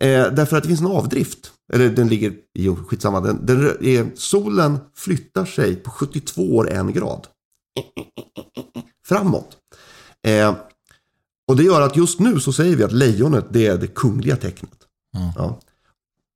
[0.00, 1.52] Eh, därför att det finns en avdrift.
[1.72, 3.20] Eller den ligger, jo skitsamma.
[3.20, 7.26] Den, den är, solen flyttar sig på 72 år en grad.
[9.06, 9.56] Framåt.
[10.26, 10.56] Eh,
[11.48, 14.36] och det gör att just nu så säger vi att lejonet det är det kungliga
[14.36, 14.78] tecknet.
[15.36, 15.60] Ja.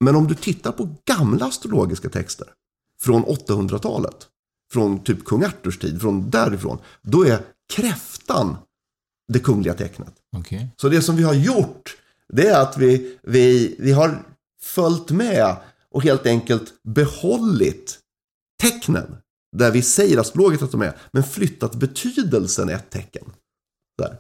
[0.00, 2.46] Men om du tittar på gamla astrologiska texter
[3.00, 4.26] från 800-talet,
[4.72, 8.56] från typ kung Arturs tid, från därifrån, då är kräftan
[9.33, 10.14] det kungliga tecknet.
[10.37, 10.70] Okej.
[10.76, 11.96] Så det som vi har gjort,
[12.28, 14.22] det är att vi, vi, vi har
[14.62, 15.56] följt med
[15.90, 17.98] och helt enkelt behållit
[18.61, 19.16] tecknen
[19.56, 23.24] där vi säger astrologiskt att de är, men flyttat betydelsen ett tecken.
[23.98, 24.18] Där.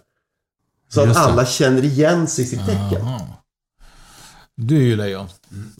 [0.88, 3.06] Så att alla känner igen sig i sitt tecken.
[4.56, 5.28] Du är ju lejon.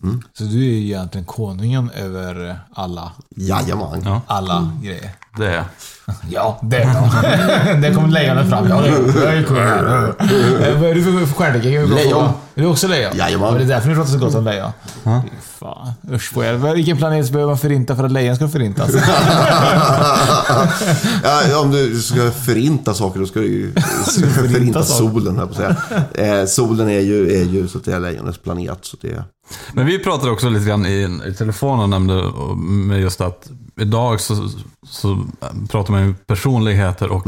[0.02, 0.22] Mm.
[0.38, 4.02] Så du är ju egentligen konungen över alla, Jajamän.
[4.04, 5.10] Ja, alla grejer.
[5.36, 5.64] det är
[6.30, 7.82] Ja, det är jag.
[7.82, 8.68] Där kommer lejonet fram.
[8.68, 9.84] Ja, det är- jag är kung här.
[10.08, 11.44] Eh, Vad är du för för?
[11.44, 12.10] Jag är bra Lejon.
[12.10, 12.32] fråga.
[12.54, 13.16] Är du också lejon?
[13.16, 13.48] Jajamän.
[13.52, 14.70] Ja, Det är därför ni pratar så gott om lejon.
[15.04, 15.10] Fy
[15.58, 15.92] Fan.
[16.12, 16.52] Usch på er.
[16.74, 18.90] Vilken planet behöver man förinta för att lejon ska förintas?
[21.22, 23.72] ja, om du ska förinta saker då ska du ju
[24.34, 25.10] förinta saker.
[25.10, 25.38] solen.
[25.38, 25.56] Här på att
[26.14, 26.40] säga.
[26.40, 28.78] Eh, solen är ju, är ju så att säga lejonets planet.
[28.82, 29.24] Så det,
[29.72, 34.20] Men vi pratade också lite grann i, i telefon och nämnde med just att idag
[34.20, 34.48] så,
[34.86, 35.24] så
[35.68, 37.24] pratar man ju personligheter och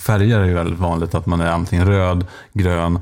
[0.00, 1.14] färger är ju väldigt vanligt.
[1.14, 2.98] Att man är antingen röd, grön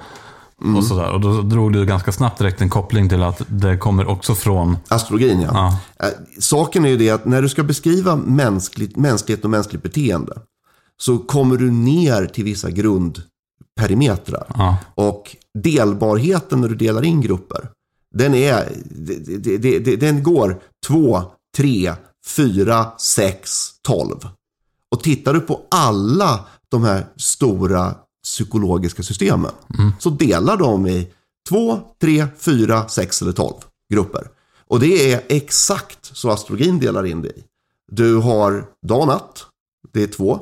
[0.77, 1.11] och sådär.
[1.11, 4.77] Och då drog du ganska snabbt direkt en koppling till att det kommer också från...
[4.89, 5.51] Astrologin ja.
[5.99, 6.07] Ja.
[6.07, 10.33] Eh, Saken är ju det att när du ska beskriva mänskligt, mänsklighet och mänskligt beteende
[10.97, 14.47] så kommer du ner till vissa grundperimetrar.
[14.55, 14.77] Ja.
[14.95, 17.69] Och delbarheten när du delar in grupper,
[18.15, 21.23] den, är, den går 2,
[21.57, 21.95] 3,
[22.27, 23.51] 4, 6,
[23.83, 24.17] 12.
[24.91, 29.51] Och tittar du på alla de här stora psykologiska systemen
[29.99, 31.09] så delar de i
[31.49, 33.55] 2, 3, 4, 6 eller 12
[33.93, 34.29] grupper.
[34.67, 37.45] Och det är exakt så astrologin delar in det i.
[37.93, 39.47] Du har dag och natt,
[39.93, 40.41] det är två.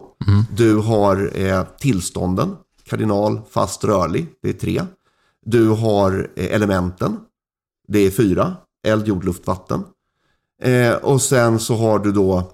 [0.57, 4.83] Du har eh, tillstånden, kardinal, fast, rörlig, det är tre.
[5.47, 7.17] Du har eh, elementen,
[7.89, 8.57] det är fyra.
[8.87, 9.85] Eld, jord, luft, vatten.
[10.63, 12.53] Eh, och sen så har du då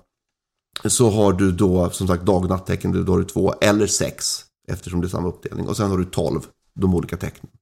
[0.85, 4.45] så har du då som sagt dag och nattecken, då har du två eller sex
[4.69, 5.69] eftersom det är samma uppdelning.
[5.69, 6.41] Och sen har du tolv,
[6.75, 7.53] de olika tecknen.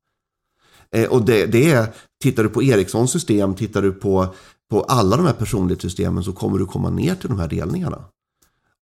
[0.91, 4.35] Eh, och det, det är, tittar du på Ericssons system, tittar du på,
[4.70, 8.05] på alla de här personlighetssystemen så kommer du komma ner till de här delningarna.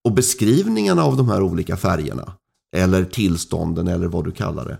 [0.03, 2.33] Och beskrivningarna av de här olika färgerna,
[2.75, 4.77] eller tillstånden eller vad du kallar det,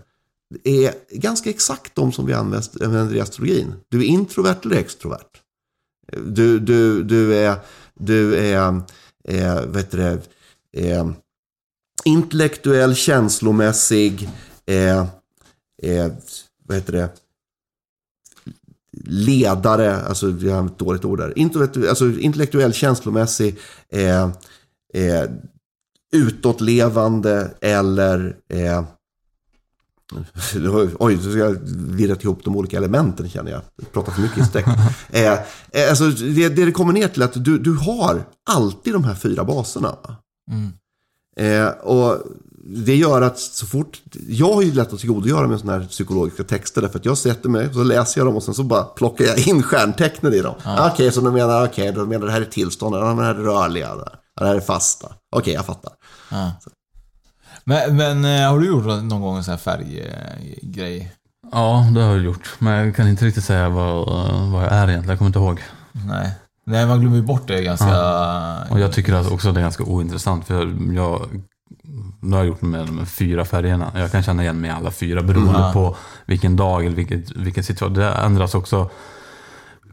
[0.64, 3.74] är ganska exakt de som vi använder i astrologin.
[3.88, 5.40] Du är introvert eller extrovert.
[6.26, 7.56] Du, du, du är,
[7.94, 8.82] du är,
[9.24, 10.22] är vad heter det,
[10.72, 11.14] är
[12.04, 14.30] intellektuell, känslomässig,
[14.66, 15.06] är,
[15.82, 16.16] är,
[16.66, 17.08] vad heter det,
[19.04, 24.30] ledare, alltså vi har ett dåligt ord där, intellektuell, alltså, intellektuell känslomässig, eh,
[24.94, 25.30] eh,
[26.12, 28.84] utåtlevande eller eh,
[30.98, 33.60] Oj, nu ska jag virrat ihop de olika elementen känner jag.
[33.76, 34.66] Jag pratar för mycket i sträck.
[35.10, 39.04] eh, eh, alltså, det, det det kommer ner till att du, du har alltid de
[39.04, 39.96] här fyra baserna.
[40.50, 40.72] Mm.
[41.36, 42.18] Eh, och
[42.64, 46.44] det gör att så fort, jag har ju lätt att tillgodogöra mig sådana här psykologiska
[46.44, 49.24] texter därför att jag sätter mig, så läser jag dem och sen så bara plockar
[49.24, 50.54] jag in stjärntecknen i dem.
[50.64, 50.90] Ja.
[50.92, 53.34] Okej, så de menar, okej, okay, de menar det här är tillstånd, det här är
[53.34, 53.94] rörliga,
[54.40, 55.12] det här är fasta.
[55.36, 55.92] Okej, jag fattar.
[56.30, 56.52] Ja.
[57.64, 61.12] Men, men eh, har du gjort någon gång en sån här färggrej?
[61.52, 62.50] Ja, det har jag gjort.
[62.58, 64.06] Men jag kan inte riktigt säga vad,
[64.52, 65.08] vad jag är egentligen.
[65.08, 65.60] Jag kommer inte ihåg.
[65.92, 66.30] Nej.
[66.64, 67.88] Nej, man glömmer ju bort det ganska...
[67.88, 68.58] Ja.
[68.70, 70.46] Och jag tycker också att det är ganska ointressant.
[70.46, 70.54] För
[70.94, 71.22] jag,
[72.20, 73.92] nu har jag gjort med de fyra färgerna.
[73.94, 75.72] Jag kan känna igen mig i alla fyra beroende Mm.
[75.72, 75.96] på
[76.26, 77.94] vilken dag eller vilket, vilken situation.
[77.94, 78.90] Det ändras också.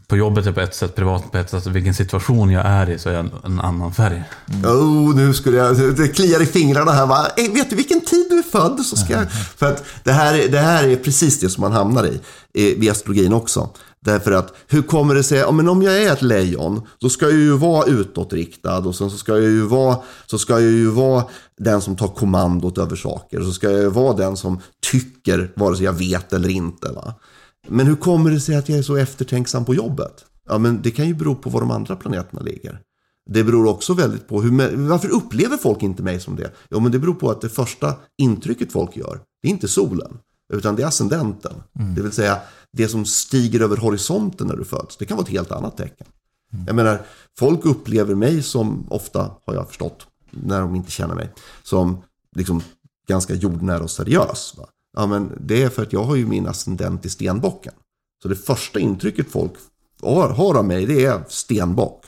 [0.10, 1.66] På jobbet är på ett sätt, privat på ett sätt.
[1.68, 4.24] Vilken situation jag är i så är jag en, annan färg.
[4.66, 7.05] Oh, nu skulle jag, det kliar i fingrarna här.
[7.05, 7.28] Va?
[7.38, 8.80] Eh, vet du vilken tid du är född?
[8.86, 11.72] Så ska jag, för att det här, är- det här är precis det som man
[11.72, 12.07] hamnar
[12.53, 13.70] i, vid astrologin också.
[14.05, 17.26] Därför att hur kommer det sig, ja, men om jag är ett lejon, då ska
[17.26, 20.88] jag ju vara utåtriktad och sen så ska jag ju vara, så ska jag ju
[20.89, 21.24] vara
[21.60, 23.41] den som tar kommandot över saker.
[23.41, 24.60] Så ska jag ju vara den som
[24.91, 26.91] tycker, vare sig jag vet eller inte.
[26.91, 27.14] Va?
[27.68, 30.26] Men hur kommer det sig att jag är så eftertänksam på jobbet?
[30.45, 32.82] Ja, men det kan ju bero på var de andra planeterna ligger.
[33.30, 36.51] Det beror också väldigt på hur, varför upplever folk inte mig som det?
[36.70, 40.18] Jo, men det beror på att det första intrycket folk gör, det är inte solen,
[40.53, 41.53] utan det är ascendenten.
[41.95, 42.38] Det vill säga
[42.72, 44.97] det som stiger över horisonten när du föds.
[44.97, 46.07] Det kan vara ett helt annat tecken.
[46.68, 47.01] Jag menar,
[47.39, 51.34] folk upplever mig som, ofta har jag förstått, när de inte känner mig,
[51.64, 51.97] som
[52.36, 52.62] liksom
[53.07, 54.53] ganska jordnära och seriös.
[54.57, 54.68] Va?
[54.97, 57.73] Ja, men det är för att jag har ju min ascendent i stenbocken.
[58.21, 59.53] Så det första intrycket folk
[60.01, 62.05] har, av mig, det är stenbock.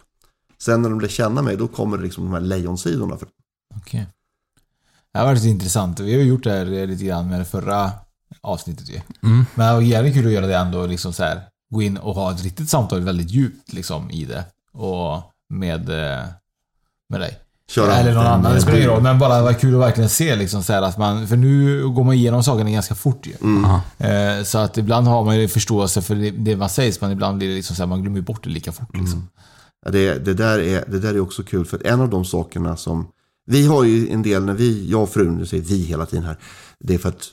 [0.62, 3.18] Sen när de lär känna mig, då kommer det liksom de här lejonsidorna.
[3.18, 3.28] För...
[3.76, 4.08] Okej.
[5.14, 6.00] Det har varit intressant.
[6.00, 7.92] Vi har ju gjort det här lite grann med det förra
[8.42, 9.02] avsnittet ju.
[9.24, 9.46] Mm.
[9.56, 11.42] Men det var jävligt kul att göra det ändå, liksom så här.
[11.70, 14.46] Gå in och ha ett riktigt samtal väldigt djupt liksom i det.
[14.72, 16.26] Och med, eh,
[17.10, 17.40] med dig.
[17.76, 19.02] Köra Eller någon annan, det spelar ingen roll.
[19.02, 21.88] Men bara det var kul att verkligen se liksom så här att man, för nu
[21.90, 23.34] går man igenom sakerna ganska fort ju.
[23.98, 27.38] Eh, Så att ibland har man ju förståelse för det, det man säger, men ibland
[27.38, 29.28] blir det liksom så här, man glömmer bort det lika fort liksom.
[29.86, 32.26] Ja, det, det, där är, det där är också kul för att en av de
[32.26, 33.08] sakerna som
[33.46, 36.26] vi har ju en del när vi, jag och frun, nu säger vi hela tiden
[36.26, 36.38] här.
[36.80, 37.28] Det är för att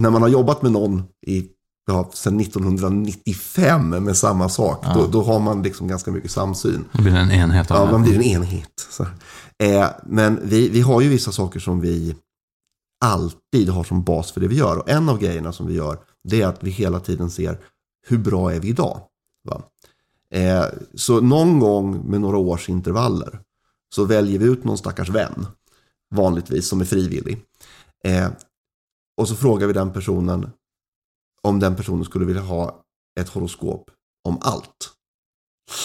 [0.00, 1.44] när man har jobbat med någon i,
[1.86, 4.84] ja, sedan 1995 med samma sak.
[4.94, 6.84] Då, då har man liksom ganska mycket samsyn.
[6.92, 8.70] Då blir det en enhet av Ja, man blir en enhet.
[8.90, 9.06] Så.
[9.62, 12.16] Eh, men vi, vi har ju vissa saker som vi
[13.04, 14.78] alltid har som bas för det vi gör.
[14.78, 17.58] Och en av grejerna som vi gör, det är att vi hela tiden ser
[18.06, 19.00] hur bra är vi idag?
[19.44, 19.62] Va?
[20.30, 23.40] Eh, så någon gång med några års intervaller
[23.94, 25.46] så väljer vi ut någon stackars vän,
[26.14, 27.44] vanligtvis som är frivillig.
[28.04, 28.28] Eh,
[29.16, 30.50] och så frågar vi den personen
[31.42, 32.82] om den personen skulle vilja ha
[33.20, 33.90] ett horoskop
[34.24, 34.92] om allt.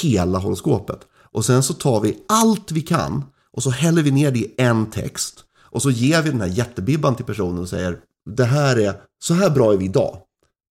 [0.01, 1.07] Hela horoskopet.
[1.13, 3.23] Och sen så tar vi allt vi kan
[3.53, 5.43] och så häller vi ner det i en text.
[5.61, 7.97] Och så ger vi den här jättebibban till personen och säger
[8.29, 10.17] det här är, så här bra är vi idag.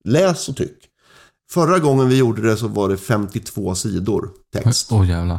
[0.05, 0.79] Läs och tyck.
[1.51, 4.93] Förra gången vi gjorde det så var det 52 sidor text.
[4.93, 5.39] Åh jävlar.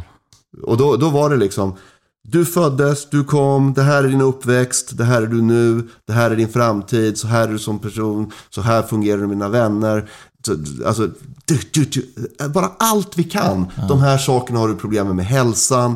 [0.64, 1.76] Och då, då var det liksom,
[2.24, 6.14] du föddes, du kom, det här är din uppväxt, det här är du nu, det
[6.14, 9.38] här är din framtid, så här är du som person, så här fungerar du med
[9.38, 10.10] dina vänner.
[10.46, 10.52] Så,
[10.86, 11.10] Alltså,
[11.46, 12.08] du, du, du,
[12.50, 13.68] bara allt vi kan.
[13.90, 15.96] De här sakerna har du problem med, med hälsan.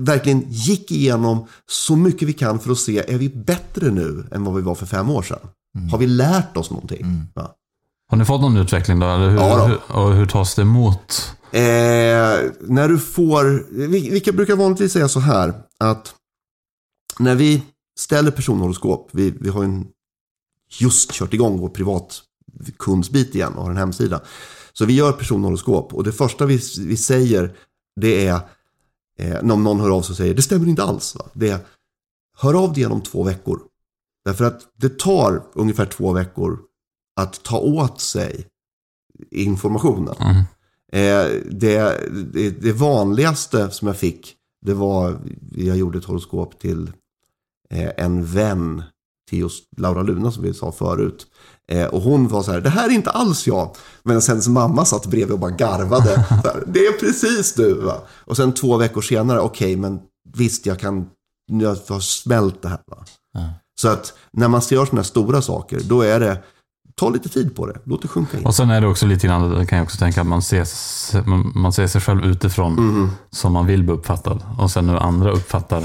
[0.00, 4.44] Verkligen gick igenom så mycket vi kan för att se, är vi bättre nu än
[4.44, 5.38] vad vi var för fem år sedan?
[5.90, 7.22] Har vi lärt oss någonting?
[7.34, 7.54] Ja.
[8.08, 9.06] Har ni fått någon utveckling då?
[9.06, 9.64] Eller hur, Ja då.
[9.66, 11.32] hur, och hur tas det emot?
[11.52, 11.60] Eh,
[12.60, 16.14] när du får, vi, vi kan- brukar vanligtvis säga så här att
[17.18, 17.62] när vi
[17.98, 19.86] ställer personhoroskop, vi, vi har ju en,
[20.78, 24.20] just kört igång vår privatkundsbit igen och har en hemsida.
[24.72, 27.52] Så vi gör personhoroskop och det första vi, vi säger
[28.00, 28.40] det är,
[29.18, 31.16] eh, om någon hör av sig och säger det stämmer inte alls.
[31.16, 31.26] Va?
[31.32, 31.58] Det är,
[32.36, 33.60] hör av dig igenom två veckor.
[34.24, 36.58] Därför att det tar ungefär två veckor
[37.20, 38.46] att ta åt sig
[39.30, 40.14] informationen.
[40.20, 40.36] Mm.
[40.92, 42.00] Eh, det,
[42.32, 45.18] det, det vanligaste som jag fick, Det var,
[45.56, 46.92] jag gjorde ett horoskop till
[47.70, 48.82] eh, en vän
[49.30, 51.26] till just Laura Luna som vi sa förut.
[51.72, 53.76] Eh, och hon var så här, det här är inte alls jag.
[54.02, 56.16] Medan hennes mamma satt bredvid och bara garvade.
[56.30, 57.74] Här, det är precis du.
[57.74, 57.94] Va?
[58.10, 60.00] Och sen två veckor senare, okej, okay, men
[60.36, 61.06] visst, jag kan,
[61.46, 62.80] jag har smält det här.
[62.86, 62.96] Va?
[63.38, 63.50] Mm.
[63.80, 66.42] Så att när man gör sådana här stora saker, då är det,
[66.94, 68.46] ta lite tid på det, låt det sjunka in.
[68.46, 70.66] Och sen är det också lite grann, kan jag också tänka, att man ser,
[71.58, 73.10] man, ser sig själv utifrån mm.
[73.30, 74.42] som man vill bli uppfattad.
[74.58, 75.84] Och sen nu andra uppfattar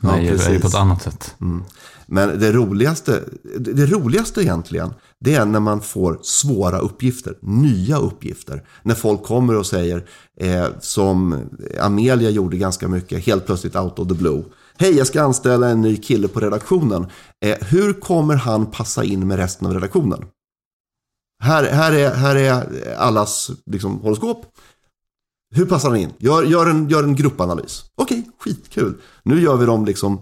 [0.00, 1.34] mig ja, på ett annat sätt.
[1.40, 1.64] Mm.
[2.12, 3.24] Men det roligaste,
[3.58, 8.62] det roligaste egentligen, det är när man får svåra uppgifter, nya uppgifter.
[8.82, 10.06] När folk kommer och säger,
[10.40, 11.48] eh, som
[11.80, 14.44] Amelia gjorde ganska mycket, helt plötsligt out of the blue.
[14.76, 17.06] Hej, jag ska anställa en ny kille på redaktionen.
[17.44, 20.24] Eh, hur kommer han passa in med resten av redaktionen?
[21.42, 24.46] Här, här, är, här är allas liksom, horoskop.
[25.54, 26.10] Hur passar han in?
[26.18, 27.84] Gör, gör, en, gör en gruppanalys.
[27.94, 28.94] Okej, okay, skitkul.
[29.22, 30.20] Nu gör vi dem liksom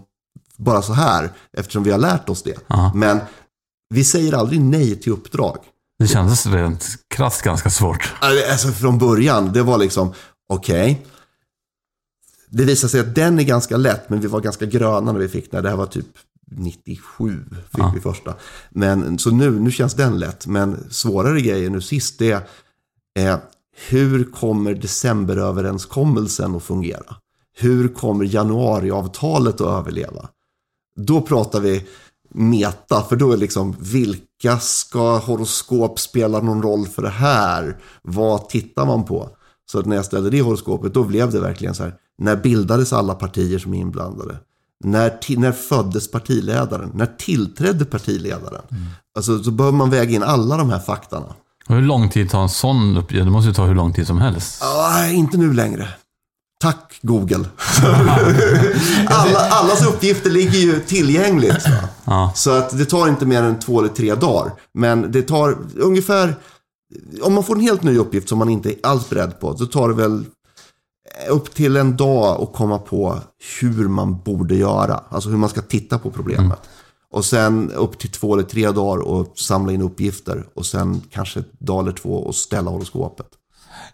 [0.59, 2.57] bara så här, eftersom vi har lärt oss det.
[2.67, 2.91] Aha.
[2.95, 3.19] Men
[3.89, 5.57] vi säger aldrig nej till uppdrag.
[5.99, 8.13] Det kändes rent krasst ganska svårt.
[8.51, 10.13] Alltså från början, det var liksom,
[10.49, 10.91] okej.
[10.91, 11.05] Okay.
[12.49, 15.27] Det visade sig att den är ganska lätt, men vi var ganska gröna när vi
[15.27, 15.63] fick den.
[15.63, 16.07] Det här var typ
[16.51, 17.91] 97 fick ja.
[17.95, 18.33] vi första.
[18.69, 20.47] Men, så nu, nu känns den lätt.
[20.47, 22.47] Men svårare grejer nu sist, det
[23.19, 23.39] är
[23.87, 27.15] hur kommer decemberöverenskommelsen att fungera?
[27.57, 30.29] Hur kommer januariavtalet att överleva?
[31.05, 31.87] Då pratar vi
[32.33, 37.77] meta, för då är liksom vilka ska horoskop spela någon roll för det här?
[38.01, 39.29] Vad tittar man på?
[39.71, 41.93] Så att när jag ställde det horoskopet, då blev det verkligen så här.
[42.17, 44.35] När bildades alla partier som är inblandade?
[44.83, 46.91] När, när föddes partiledaren?
[46.93, 48.61] När tillträdde partiledaren?
[48.71, 48.83] Mm.
[49.15, 51.35] Alltså, så behöver man väga in alla de här faktorna.
[51.67, 53.25] Och hur lång tid tar en sån uppgift?
[53.25, 54.63] Det måste ju ta hur lång tid som helst.
[54.63, 55.87] Ah, inte nu längre.
[56.61, 57.45] Tack Google.
[59.07, 61.61] Alla, allas uppgifter ligger ju tillgängligt.
[61.61, 61.69] Så.
[62.05, 62.31] Ja.
[62.35, 64.51] så att det tar inte mer än två eller tre dagar.
[64.73, 66.35] Men det tar ungefär,
[67.21, 69.65] om man får en helt ny uppgift som man inte är alls beredd på, så
[69.65, 70.25] tar det väl
[71.29, 73.19] upp till en dag att komma på
[73.61, 75.03] hur man borde göra.
[75.09, 76.45] Alltså hur man ska titta på problemet.
[76.45, 76.57] Mm.
[77.11, 80.47] Och sen upp till två eller tre dagar och samla in uppgifter.
[80.53, 83.27] Och sen kanske ett dag eller två och ställa horoskopet.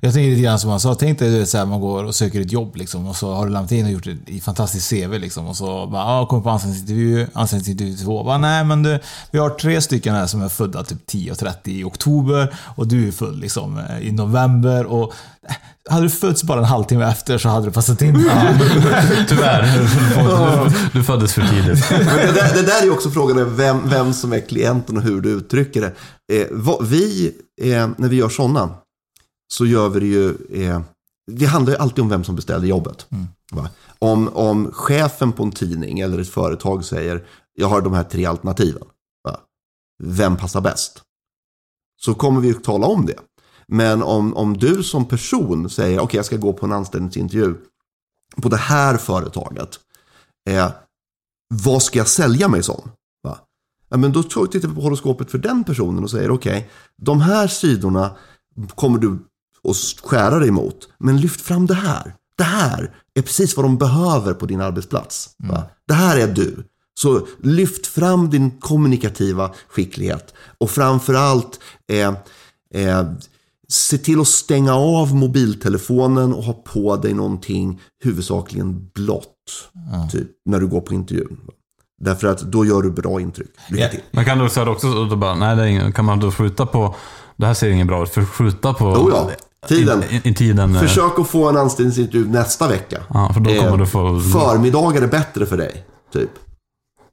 [0.06, 2.52] Jag tänker lite grann som man sa, tänk dig att man går och söker ett
[2.52, 5.58] jobb liksom, och så har du lämnat in och gjort ett fantastiskt CV liksom, och
[5.58, 8.24] så bara, ah, kommer på anställningsintervju, anställningsintervju två.
[8.24, 9.00] Bara, nej men du,
[9.32, 13.12] vi har tre stycken här som är födda typ 10.30 i oktober och du är
[13.12, 15.14] född liksom i november och
[15.50, 15.56] eh,
[15.90, 18.14] hade du fötts bara en halvtimme efter så hade du passat in.
[19.30, 19.90] Tyvärr.
[20.94, 21.90] Du, föddes för tidigt.
[21.90, 25.30] det, där, det där är också frågan vem, vem som är klienten och hur du
[25.30, 25.94] uttrycker det.
[26.42, 27.32] Eh, vad, vi,
[27.62, 28.70] eh, när vi gör sådana,
[29.54, 30.30] så gör vi det ju,
[30.64, 30.82] eh,
[31.32, 33.08] det handlar ju alltid om vem som beställde jobbet.
[33.10, 33.28] Mm.
[34.00, 38.26] Om, om chefen på en tidning eller ett företag säger, jag har de här tre
[38.26, 38.84] alternativen.
[39.24, 39.40] Va?
[40.04, 41.02] Vem passar bäst?
[42.02, 43.20] Så kommer vi ju tala om det.
[43.68, 47.56] Men om, om du som person säger, okej okay, jag ska gå på en anställningsintervju
[48.42, 49.80] på det här företaget.
[50.50, 50.72] Eh,
[51.54, 52.90] vad ska jag sälja mig som?
[53.24, 53.38] Va?
[53.90, 56.70] Ja, men då tittar vi på horoskopet för den personen och säger, okej, okay,
[57.02, 58.16] de här sidorna
[58.76, 59.20] kommer du
[59.66, 60.90] och skära dig emot.
[60.98, 62.16] Men lyft fram det här.
[62.38, 65.30] Det här är precis vad de behöver på din arbetsplats.
[65.44, 65.62] Mm.
[65.88, 66.64] Det här är du.
[67.00, 70.34] Så lyft fram din kommunikativa skicklighet.
[70.58, 71.60] Och framförallt
[71.92, 72.14] eh,
[72.74, 73.04] eh,
[73.68, 79.32] se till att stänga av mobiltelefonen och ha på dig någonting huvudsakligen blått.
[79.94, 80.10] Mm.
[80.10, 81.38] Typ, när du går på intervjun.
[82.02, 83.52] Därför att då gör du bra intryck.
[83.70, 84.02] Lycka till.
[84.12, 86.66] Man kan då säga också, då bara, nej, det är ingen, kan man då skjuta
[86.66, 86.96] på,
[87.36, 89.32] det här ser ingen bra ut, förskjuta på oh ja.
[89.68, 90.04] Tiden.
[90.10, 90.76] I, i tiden.
[90.76, 90.82] Eh.
[90.82, 92.98] Försök att få en anställningsintervju nästa vecka.
[93.14, 94.20] Ja, för då kommer eh, du få...
[94.20, 96.30] Förmiddagar är bättre för dig, typ.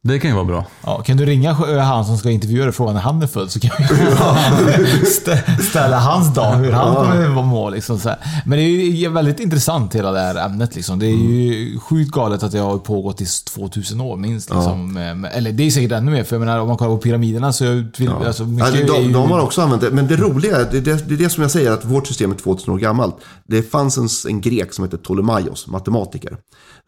[0.08, 0.66] Det kan ju vara bra.
[0.84, 3.50] Ja, kan du ringa han som ska intervjua dig och fråga när han är född
[3.50, 5.06] så kan vi
[5.62, 7.70] ställa hans dag, hur han kommer vara må.
[7.70, 8.18] Liksom, så här.
[8.46, 10.74] Men det är väldigt intressant hela det här ämnet.
[10.74, 10.98] Liksom.
[10.98, 14.50] Det är ju sjukt galet att det har pågått i 2000 år minst.
[14.50, 14.96] Liksom.
[15.22, 15.28] Ja.
[15.28, 17.64] Eller det är säkert ännu mer, för jag menar, om man kollar på pyramiderna så...
[17.64, 18.26] Vill, ja.
[18.26, 19.12] alltså, mycket ja, de, ju...
[19.12, 19.90] de har också använt det.
[19.90, 22.36] Men det roliga, det, det, det är det som jag säger, att vårt system är
[22.36, 23.16] 2000 år gammalt.
[23.48, 26.36] Det fanns en, en grek som hette Ptolemaios, matematiker,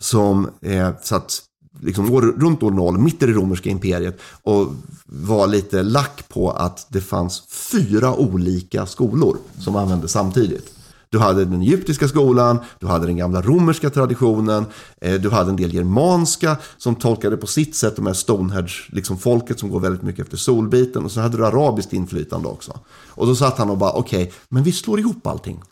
[0.01, 1.41] som eh, satt
[1.81, 4.72] liksom år, runt år 0, mitt i det romerska imperiet och
[5.07, 10.70] var lite lack på att det fanns fyra olika skolor som användes samtidigt.
[11.14, 14.66] Du hade den egyptiska skolan, du hade den gamla romerska traditionen,
[15.01, 19.59] eh, du hade en del germanska som tolkade på sitt sätt de här Stonehenge-folket liksom
[19.59, 21.05] som går väldigt mycket efter solbiten.
[21.05, 22.81] Och så hade du arabiskt inflytande också.
[23.09, 25.62] Och då satt han och bara, okej, okay, men vi slår ihop allting.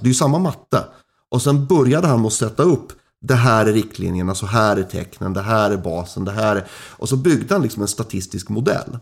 [0.00, 0.84] Det är ju samma matte.
[1.30, 4.82] Och sen började han med att sätta upp det här är riktlinjerna, så här är
[4.82, 6.66] tecknen, det här är basen, det här är...
[6.72, 8.98] Och så byggde han liksom en statistisk modell.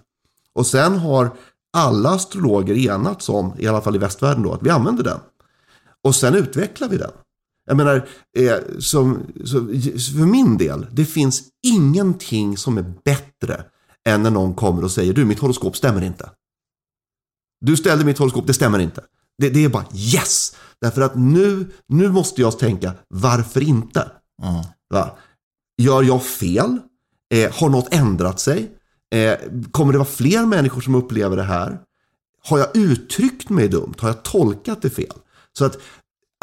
[0.55, 1.37] Och sen har
[1.73, 5.21] alla astrologer enats om, i alla fall i västvärlden då, att vi använder den.
[6.05, 7.11] Och sen utvecklar vi den.
[7.67, 8.09] Jag menar,
[8.39, 9.69] eh, som, som,
[10.19, 13.65] för min del, det finns ingenting som är bättre
[14.05, 16.31] än när någon kommer och säger du, mitt horoskop stämmer inte.
[17.61, 19.05] Du ställde mitt horoskop, det stämmer inte.
[19.39, 20.57] Det, det är bara yes!
[20.81, 24.11] Därför att nu, nu måste jag tänka, varför inte?
[24.43, 24.65] Mm.
[24.91, 25.17] Va?
[25.83, 26.79] Gör jag fel?
[27.35, 28.71] Eh, har något ändrat sig?
[29.15, 29.39] Eh,
[29.71, 31.81] kommer det vara fler människor som upplever det här?
[32.45, 33.95] Har jag uttryckt mig dumt?
[33.99, 35.15] Har jag tolkat det fel?
[35.53, 35.79] Så att,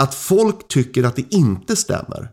[0.01, 2.31] att folk tycker att det inte stämmer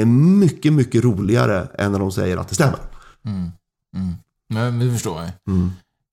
[0.00, 2.78] är mycket, mycket roligare än när de säger att det stämmer.
[3.24, 3.50] Mm.
[3.96, 4.14] Mm.
[4.48, 5.22] Men vi förstår.
[5.22, 5.54] jag.
[5.54, 5.70] Mm.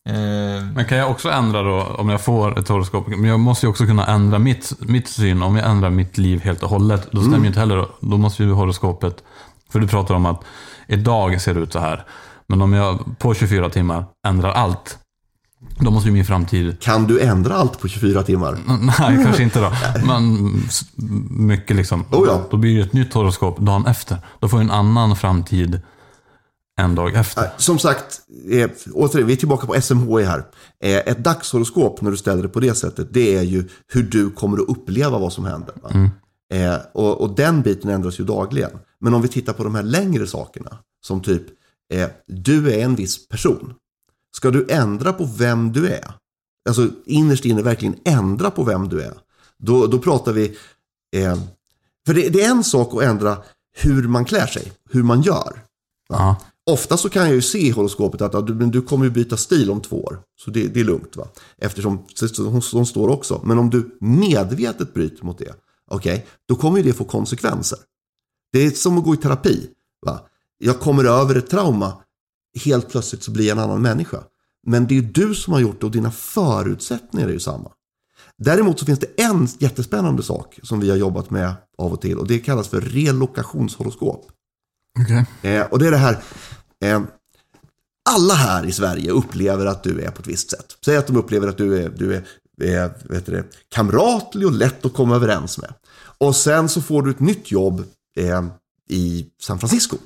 [0.09, 3.07] Eh, Men kan jag också ändra då, om jag får ett horoskop?
[3.07, 5.41] Men jag måste ju också kunna ändra mitt, mitt syn.
[5.41, 7.41] Om jag ändrar mitt liv helt och hållet, då stämmer Mm.
[7.43, 7.85] ju inte heller.
[7.99, 9.23] Då måste ju horoskopet...
[9.71, 10.43] För du pratar om att
[10.87, 12.05] idag ser det ut så här.
[12.47, 14.97] Men om jag på 24 timmar ändrar allt,
[15.79, 16.79] då måste ju min framtid...
[16.81, 18.57] Kan du ändra allt på 24 timmar?
[18.99, 19.71] Nej, kanske inte då.
[20.07, 20.51] Men
[21.47, 22.05] mycket liksom.
[22.11, 22.41] Oh ja.
[22.51, 24.17] Då blir det ett nytt horoskop dagen efter.
[24.39, 25.81] Då får jag en annan framtid
[26.79, 27.51] en dag efter.
[27.57, 30.45] Som sagt, eh, återigen, vi är tillbaka på SMHI här.
[30.83, 34.31] Eh, ett dagshoroskop, när du ställer det på det sättet, det är ju hur du
[34.31, 35.75] kommer att uppleva vad som händer.
[35.89, 36.09] Mm.
[36.53, 38.71] Eh, och, och den biten ändras ju dagligen.
[38.99, 41.43] Men om vi tittar på de här längre sakerna, som typ,
[41.93, 43.73] eh, du är en viss person.
[44.35, 46.13] Ska du ändra på vem du är,
[46.69, 49.13] alltså innerst inne verkligen ändra på vem du är,
[49.57, 50.57] då, då pratar vi,
[52.05, 53.37] för det, det är en sak att ändra
[53.77, 55.61] hur man klär sig, hur man gör.
[56.09, 56.35] Ja.
[56.69, 59.37] Ofta så kan jag ju se i horoskopet att ja, du, du kommer ju byta
[59.37, 60.21] stil om två år.
[60.41, 61.15] Så det, det är lugnt.
[61.15, 61.27] va.
[61.57, 62.05] Eftersom
[62.73, 63.41] hon, står också.
[63.43, 65.53] Men om du medvetet bryter mot det.
[65.87, 67.79] Okej, då kommer ju det få konsekvenser.
[68.53, 69.69] Det är som att gå i terapi.
[70.05, 70.19] Va?
[70.57, 71.93] Jag kommer över ett trauma.
[72.65, 74.23] Helt plötsligt så blir jag en annan människa.
[74.67, 77.71] Men det är du som har gjort det och dina förutsättningar är ju samma.
[78.37, 82.17] Däremot så finns det en jättespännande sak som vi har jobbat med av och till.
[82.17, 84.31] Och det kallas för relokationshoroskop.
[84.99, 85.25] Okej.
[85.41, 86.23] Eh, och det är det här.
[86.83, 87.01] Eh,
[88.09, 90.77] alla här i Sverige upplever att du är på ett visst sätt.
[90.85, 92.27] Säg att de upplever att du är, du är,
[92.61, 95.73] är vet du det, kamratlig och lätt att komma överens med.
[96.17, 97.83] Och sen så får du ett nytt jobb
[98.17, 98.45] eh,
[98.89, 99.97] i San Francisco.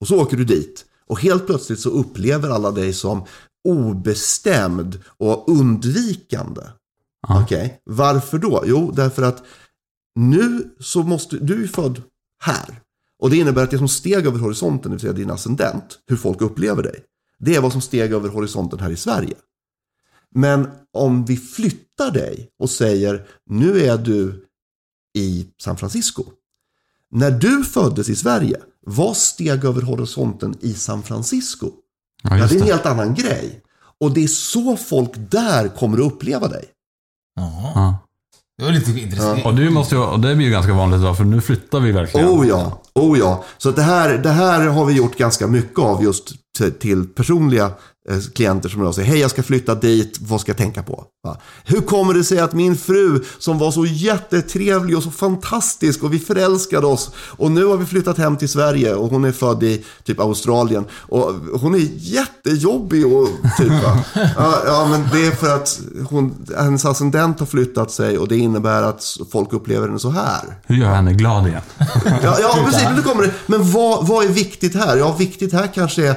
[0.00, 0.84] Och så åker du dit.
[1.06, 3.24] Och helt plötsligt så upplever alla dig som
[3.68, 6.62] obestämd och undvikande.
[7.28, 8.62] Okej, varför då?
[8.66, 9.42] Jo, därför att
[10.14, 12.02] nu så måste, du är född
[12.42, 12.80] här.
[13.18, 16.16] Och det innebär att det som steg över horisonten, det vill säga din ascendent, hur
[16.16, 17.00] folk upplever dig,
[17.38, 19.34] det är vad som steg över horisonten här i Sverige.
[20.34, 24.44] Men om vi flyttar dig och säger, nu är du
[25.18, 26.24] i San Francisco.
[27.10, 28.56] När du föddes i Sverige,
[28.86, 31.70] vad steg över horisonten i San Francisco?
[32.22, 32.72] Ja, Ja, just det är en det.
[32.72, 33.60] helt annan grej.
[34.00, 36.64] Och det är så folk där kommer att uppleva dig.
[37.36, 37.98] Ja.
[38.58, 39.44] Det var lite intressant.
[39.46, 41.92] Och, du måste ju, och det blir ju ganska vanligt idag, för nu flyttar vi
[41.92, 42.28] verkligen.
[42.28, 43.44] Oh ja, oh ja.
[43.58, 47.70] Så det, här, det här har vi gjort ganska mycket av just till, personliga
[48.10, 51.04] eh, klienter som säger, hej jag ska flytta dit, vad ska jag tänka på?
[51.24, 51.36] Va?
[51.64, 56.14] Hur kommer det sig att min fru som var så jättetrevlig och så fantastisk och
[56.14, 59.62] vi förälskade oss och nu har vi flyttat hem till Sverige och hon är född
[59.62, 63.28] i typ Australien och hon är jättejobbig och
[63.58, 64.04] typ va?
[64.36, 65.80] ja, ja men det är för att
[66.10, 70.58] hon, hennes ascendent har flyttat sig och det innebär att folk upplever henne så här.
[70.66, 71.62] Hur gör jag henne glad igen?
[72.22, 72.88] Ja, ja precis.
[72.96, 73.32] Nu kommer det.
[73.46, 74.96] men vad, vad är viktigt här?
[74.96, 76.16] Ja, viktigt här kanske är...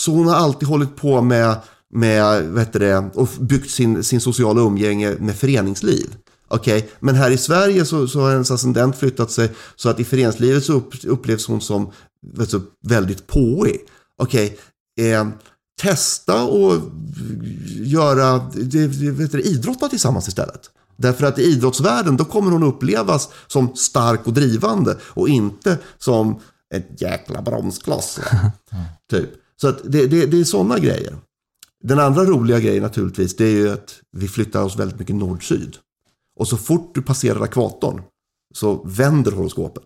[0.00, 1.56] Så hon har alltid hållit på med,
[1.94, 6.16] med vet du det, och byggt sin, sin sociala umgänge med föreningsliv.
[6.48, 10.04] Okej, men här i Sverige så, så har hennes ascendent flyttat sig så att i
[10.04, 13.80] föreningslivet så upp, upplevs hon som du, väldigt påig.
[14.18, 14.58] Okej,
[15.00, 15.28] eh,
[15.82, 16.80] testa och
[17.66, 20.70] göra, det, det, vet du, idrotta tillsammans istället.
[20.96, 26.40] Därför att i idrottsvärlden då kommer hon upplevas som stark och drivande och inte som
[26.74, 28.20] ett jäkla bromskloss.
[29.10, 29.30] typ.
[29.60, 31.16] Så att det, det, det är sådana grejer.
[31.84, 35.76] Den andra roliga grejen naturligtvis det är ju att vi flyttar oss väldigt mycket nord-syd.
[36.38, 38.02] Och så fort du passerar ekvatorn
[38.54, 39.84] så vänder horoskopet.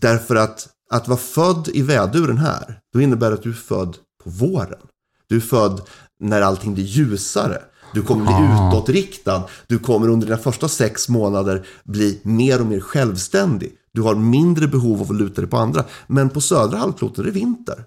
[0.00, 4.30] Därför att att vara född i väduren här, då innebär att du är född på
[4.30, 4.78] våren.
[5.26, 5.80] Du är född
[6.20, 7.62] när allting blir ljusare.
[7.94, 8.68] Du kommer bli Ah.
[8.68, 9.42] utåtriktad.
[9.66, 13.72] Du kommer under dina första sex månader bli mer och mer självständig.
[13.92, 15.84] Du har mindre behov av att luta dig på andra.
[16.06, 17.84] Men på södra halvklotet är det vinter.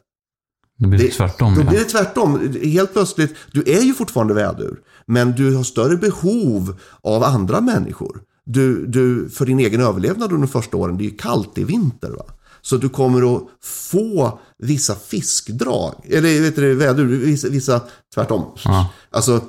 [0.79, 1.55] Det blir Det- tvärtom.
[1.55, 2.53] Då blir det tvärtom.
[2.63, 4.79] Helt plötsligt, du är ju fortfarande vädur.
[5.05, 8.21] Men du har större behov av andra människor.
[8.45, 11.61] Du, du, för din egen överlevnad under de första åren, det är ju kallt, det
[11.61, 12.09] är vinter.
[12.09, 12.25] Va?
[12.61, 17.81] Så du kommer att få vissa fiskdrag, eller vet du, väder, vissa, vissa
[18.15, 18.45] tvärtom.
[18.63, 18.89] Ja.
[19.09, 19.41] Alltså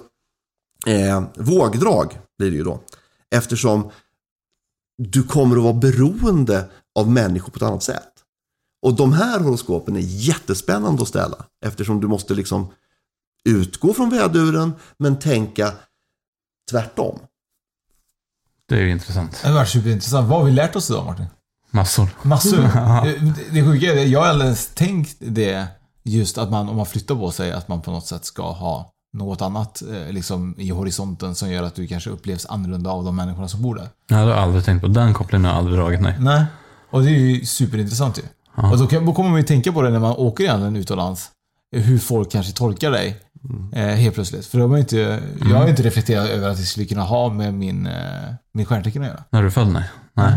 [0.87, 2.81] eh, vågdrag blir det ju då.
[3.35, 3.91] Eftersom
[4.99, 6.65] du kommer att vara beroende
[6.99, 8.10] av människor på ett annat sätt.
[8.83, 11.37] Och de här horoskopen är jättespännande att ställa.
[11.65, 12.73] Eftersom du måste liksom
[13.45, 15.73] utgå från väduren men tänka
[16.71, 17.19] tvärtom.
[18.69, 19.39] Det är ju intressant.
[19.43, 20.29] Det har varit superintressant.
[20.29, 21.27] Vad har vi lärt oss idag Martin?
[21.71, 22.09] Massor.
[22.23, 22.63] Massor.
[23.05, 25.67] Det, det sjuka är, det, jag har aldrig ens tänkt det,
[26.03, 28.93] just att man, om man flyttar på sig, att man på något sätt ska ha
[29.13, 33.17] något annat eh, liksom, i horisonten som gör att du kanske upplevs annorlunda av de
[33.17, 33.89] människorna som bor där.
[34.07, 36.17] Jag hade aldrig tänkt på den kopplingen, har jag aldrig dragit, nej.
[36.19, 36.45] Nej.
[36.91, 38.23] Och det är ju superintressant ju.
[38.55, 41.31] Och då, kan, då kommer man ju tänka på det när man åker igen utomlands.
[41.77, 43.17] Hur folk kanske tolkar dig
[43.73, 44.47] eh, helt plötsligt.
[44.47, 47.29] För då har inte, jag har ju inte reflekterat över att det skulle kunna ha
[47.33, 47.95] med min, eh,
[48.55, 49.25] min stjärntecken att göra.
[49.31, 49.85] När du föll, nej.
[50.15, 50.37] Nej.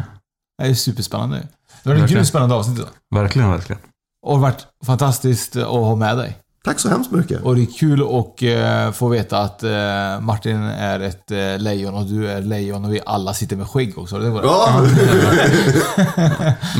[0.58, 1.48] Det är superspännande.
[1.84, 2.90] Det var ett grymt spännande avsnitt idag.
[3.16, 3.82] Verkligen, verkligen.
[4.26, 6.38] Och det har varit fantastiskt att ha med dig.
[6.66, 7.42] Tack så hemskt mycket.
[7.42, 11.94] Och det är kul att eh, få veta att eh, Martin är ett eh, lejon
[11.94, 14.18] och du är lejon och vi alla sitter med skägg också.
[14.20, 14.48] Det var det.
[14.48, 14.82] Ja.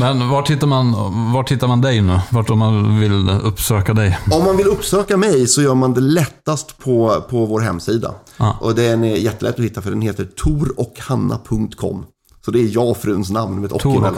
[0.00, 0.92] Men var tittar man,
[1.32, 2.20] var tittar man dig nu?
[2.30, 4.18] Vart om man vill uppsöka dig?
[4.30, 8.14] Om man vill uppsöka mig så gör man det lättast på, på vår hemsida.
[8.36, 8.56] Ja.
[8.60, 12.06] Och den är jättelätt att hitta för den heter torochhanna.com.
[12.44, 14.14] Så det är jag och fruns namn med ett och emellan.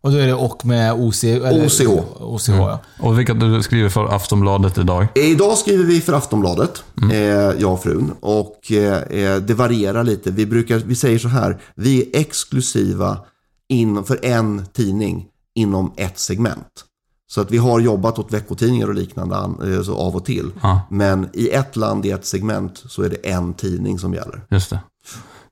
[0.00, 2.20] Och då är det och med OC, eller, OCH.
[2.20, 2.80] OCH ja.
[3.00, 5.06] Och vilka du skriver för Aftonbladet idag?
[5.14, 6.82] Eh, Idag skriver vi för Aftonbladet,
[7.12, 7.18] eh,
[7.60, 8.12] jag och frun.
[8.20, 10.30] Och eh, det varierar lite.
[10.30, 13.18] Vi, brukar, vi säger så här, vi är exklusiva
[13.68, 16.84] in, för en tidning inom ett segment.
[17.28, 20.50] Så att vi har jobbat åt veckotidningar och liknande an- eh, så av och till.
[20.62, 20.80] Ja.
[20.90, 24.42] Men i ett land i ett segment så är det en tidning som gäller.
[24.50, 24.78] Just det.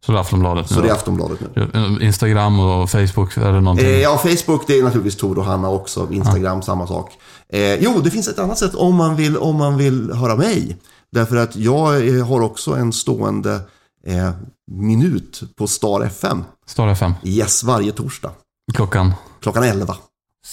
[0.05, 0.93] Så det är Aftonbladet nu Så det är?
[0.93, 1.99] Aftonbladet nu.
[2.01, 3.87] Instagram och Facebook, är det någonting?
[3.87, 6.09] Eh, ja, Facebook det är naturligtvis Tor och Hanna också.
[6.13, 7.13] Instagram samma sak.
[7.49, 10.77] Eh, jo, det finns ett annat sätt om man vill, om man vill höra mig.
[11.13, 13.61] Därför att jag eh, har också en stående
[14.07, 14.31] eh,
[14.71, 16.45] minut på Star FM.
[16.67, 17.13] Star FM.
[17.23, 18.31] Yes, varje torsdag.
[18.75, 19.15] Klockan?
[19.43, 19.97] Klockan 11.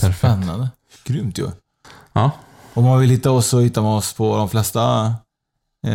[0.01, 0.17] Perfekt.
[0.17, 0.69] Spännande.
[1.03, 1.47] Grymt ju.
[2.13, 2.31] Ja.
[2.73, 5.11] Om man vill hitta oss så hittar man oss på de flesta eh,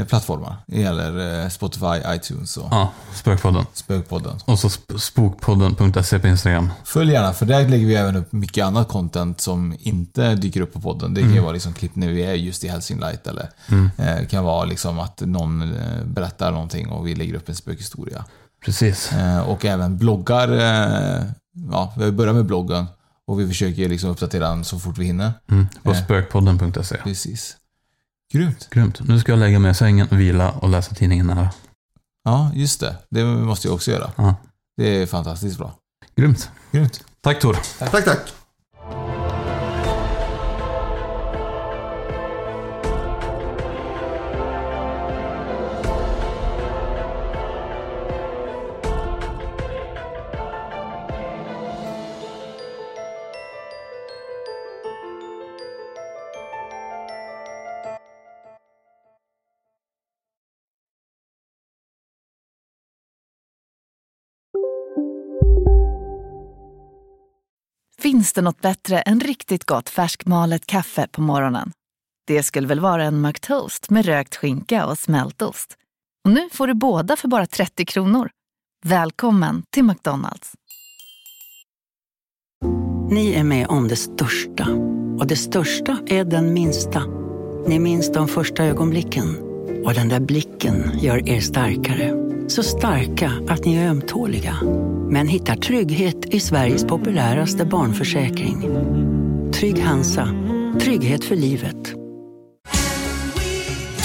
[0.08, 0.56] plattformar.
[0.66, 3.66] Det gäller eh, Spotify, iTunes och Ja, Spökpodden.
[3.72, 4.38] Spökpodden.
[4.44, 6.70] Och så sp- spokpodden.se på Instagram.
[6.84, 10.72] Följ gärna, för där lägger vi även upp mycket annat content som inte dyker upp
[10.72, 11.14] på podden.
[11.14, 11.44] Det kan ju Mm.
[11.44, 13.90] vara liksom klipp när vi är just i Helsinglight eller Mm.
[13.98, 18.24] eh, kan vara liksom att någon eh, berättar någonting och vi lägger upp en spökhistoria.
[18.64, 19.12] Precis.
[19.12, 20.48] Eh, och även bloggar.
[20.52, 21.22] Eh,
[21.72, 22.86] ja, vi börjar med bloggen
[23.26, 25.32] och vi försöker liksom uppdatera den så fort vi hinner.
[25.50, 25.66] Mm.
[25.82, 26.96] På Eh, spökpodden.se.
[27.04, 27.56] Precis.
[28.32, 28.68] Grymt.
[28.70, 29.00] Grymt.
[29.00, 31.48] Nu ska jag lägga mig i sängen, vila och läsa tidningen här.
[32.24, 32.96] Ja, just det.
[33.10, 34.12] Det måste jag också göra.
[34.16, 34.34] Ja.
[34.76, 35.74] Det är fantastiskt bra.
[36.16, 36.50] Grymt.
[36.72, 37.04] Grymt.
[37.20, 37.56] Tack Tor.
[37.78, 38.18] Tack, tack.
[38.18, 38.34] Finns
[68.36, 71.72] det något bättre än riktigt gott färskmalet kaffe på morgonen?
[72.26, 75.76] Det skulle väl vara en McToast med rökt skinka och smältost.
[76.24, 78.30] Och nu får du båda för bara 30 kronor.
[78.84, 80.52] Välkommen till McDonalds.
[83.10, 84.68] Ni är med om det största.
[85.18, 87.02] Och det största är den minsta.
[87.66, 89.36] Ni minns de första ögonblicken.
[89.84, 92.25] Och den där blicken gör er starkare.
[92.48, 94.56] Så starka att ni är ömtåliga.
[95.10, 98.62] Men hittar trygghet i Sveriges populäraste barnförsäkring.
[99.52, 100.28] Trygg Hansa.
[100.80, 101.94] Trygghet för livet.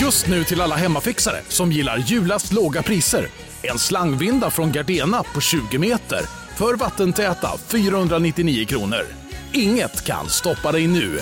[0.01, 3.27] Just nu till alla hemmafixare som gillar julast låga priser.
[3.61, 6.21] En slangvinda från Gardena på 20 meter
[6.57, 9.05] för vattentäta 499 kronor.
[9.53, 11.19] Inget kan stoppa dig nu.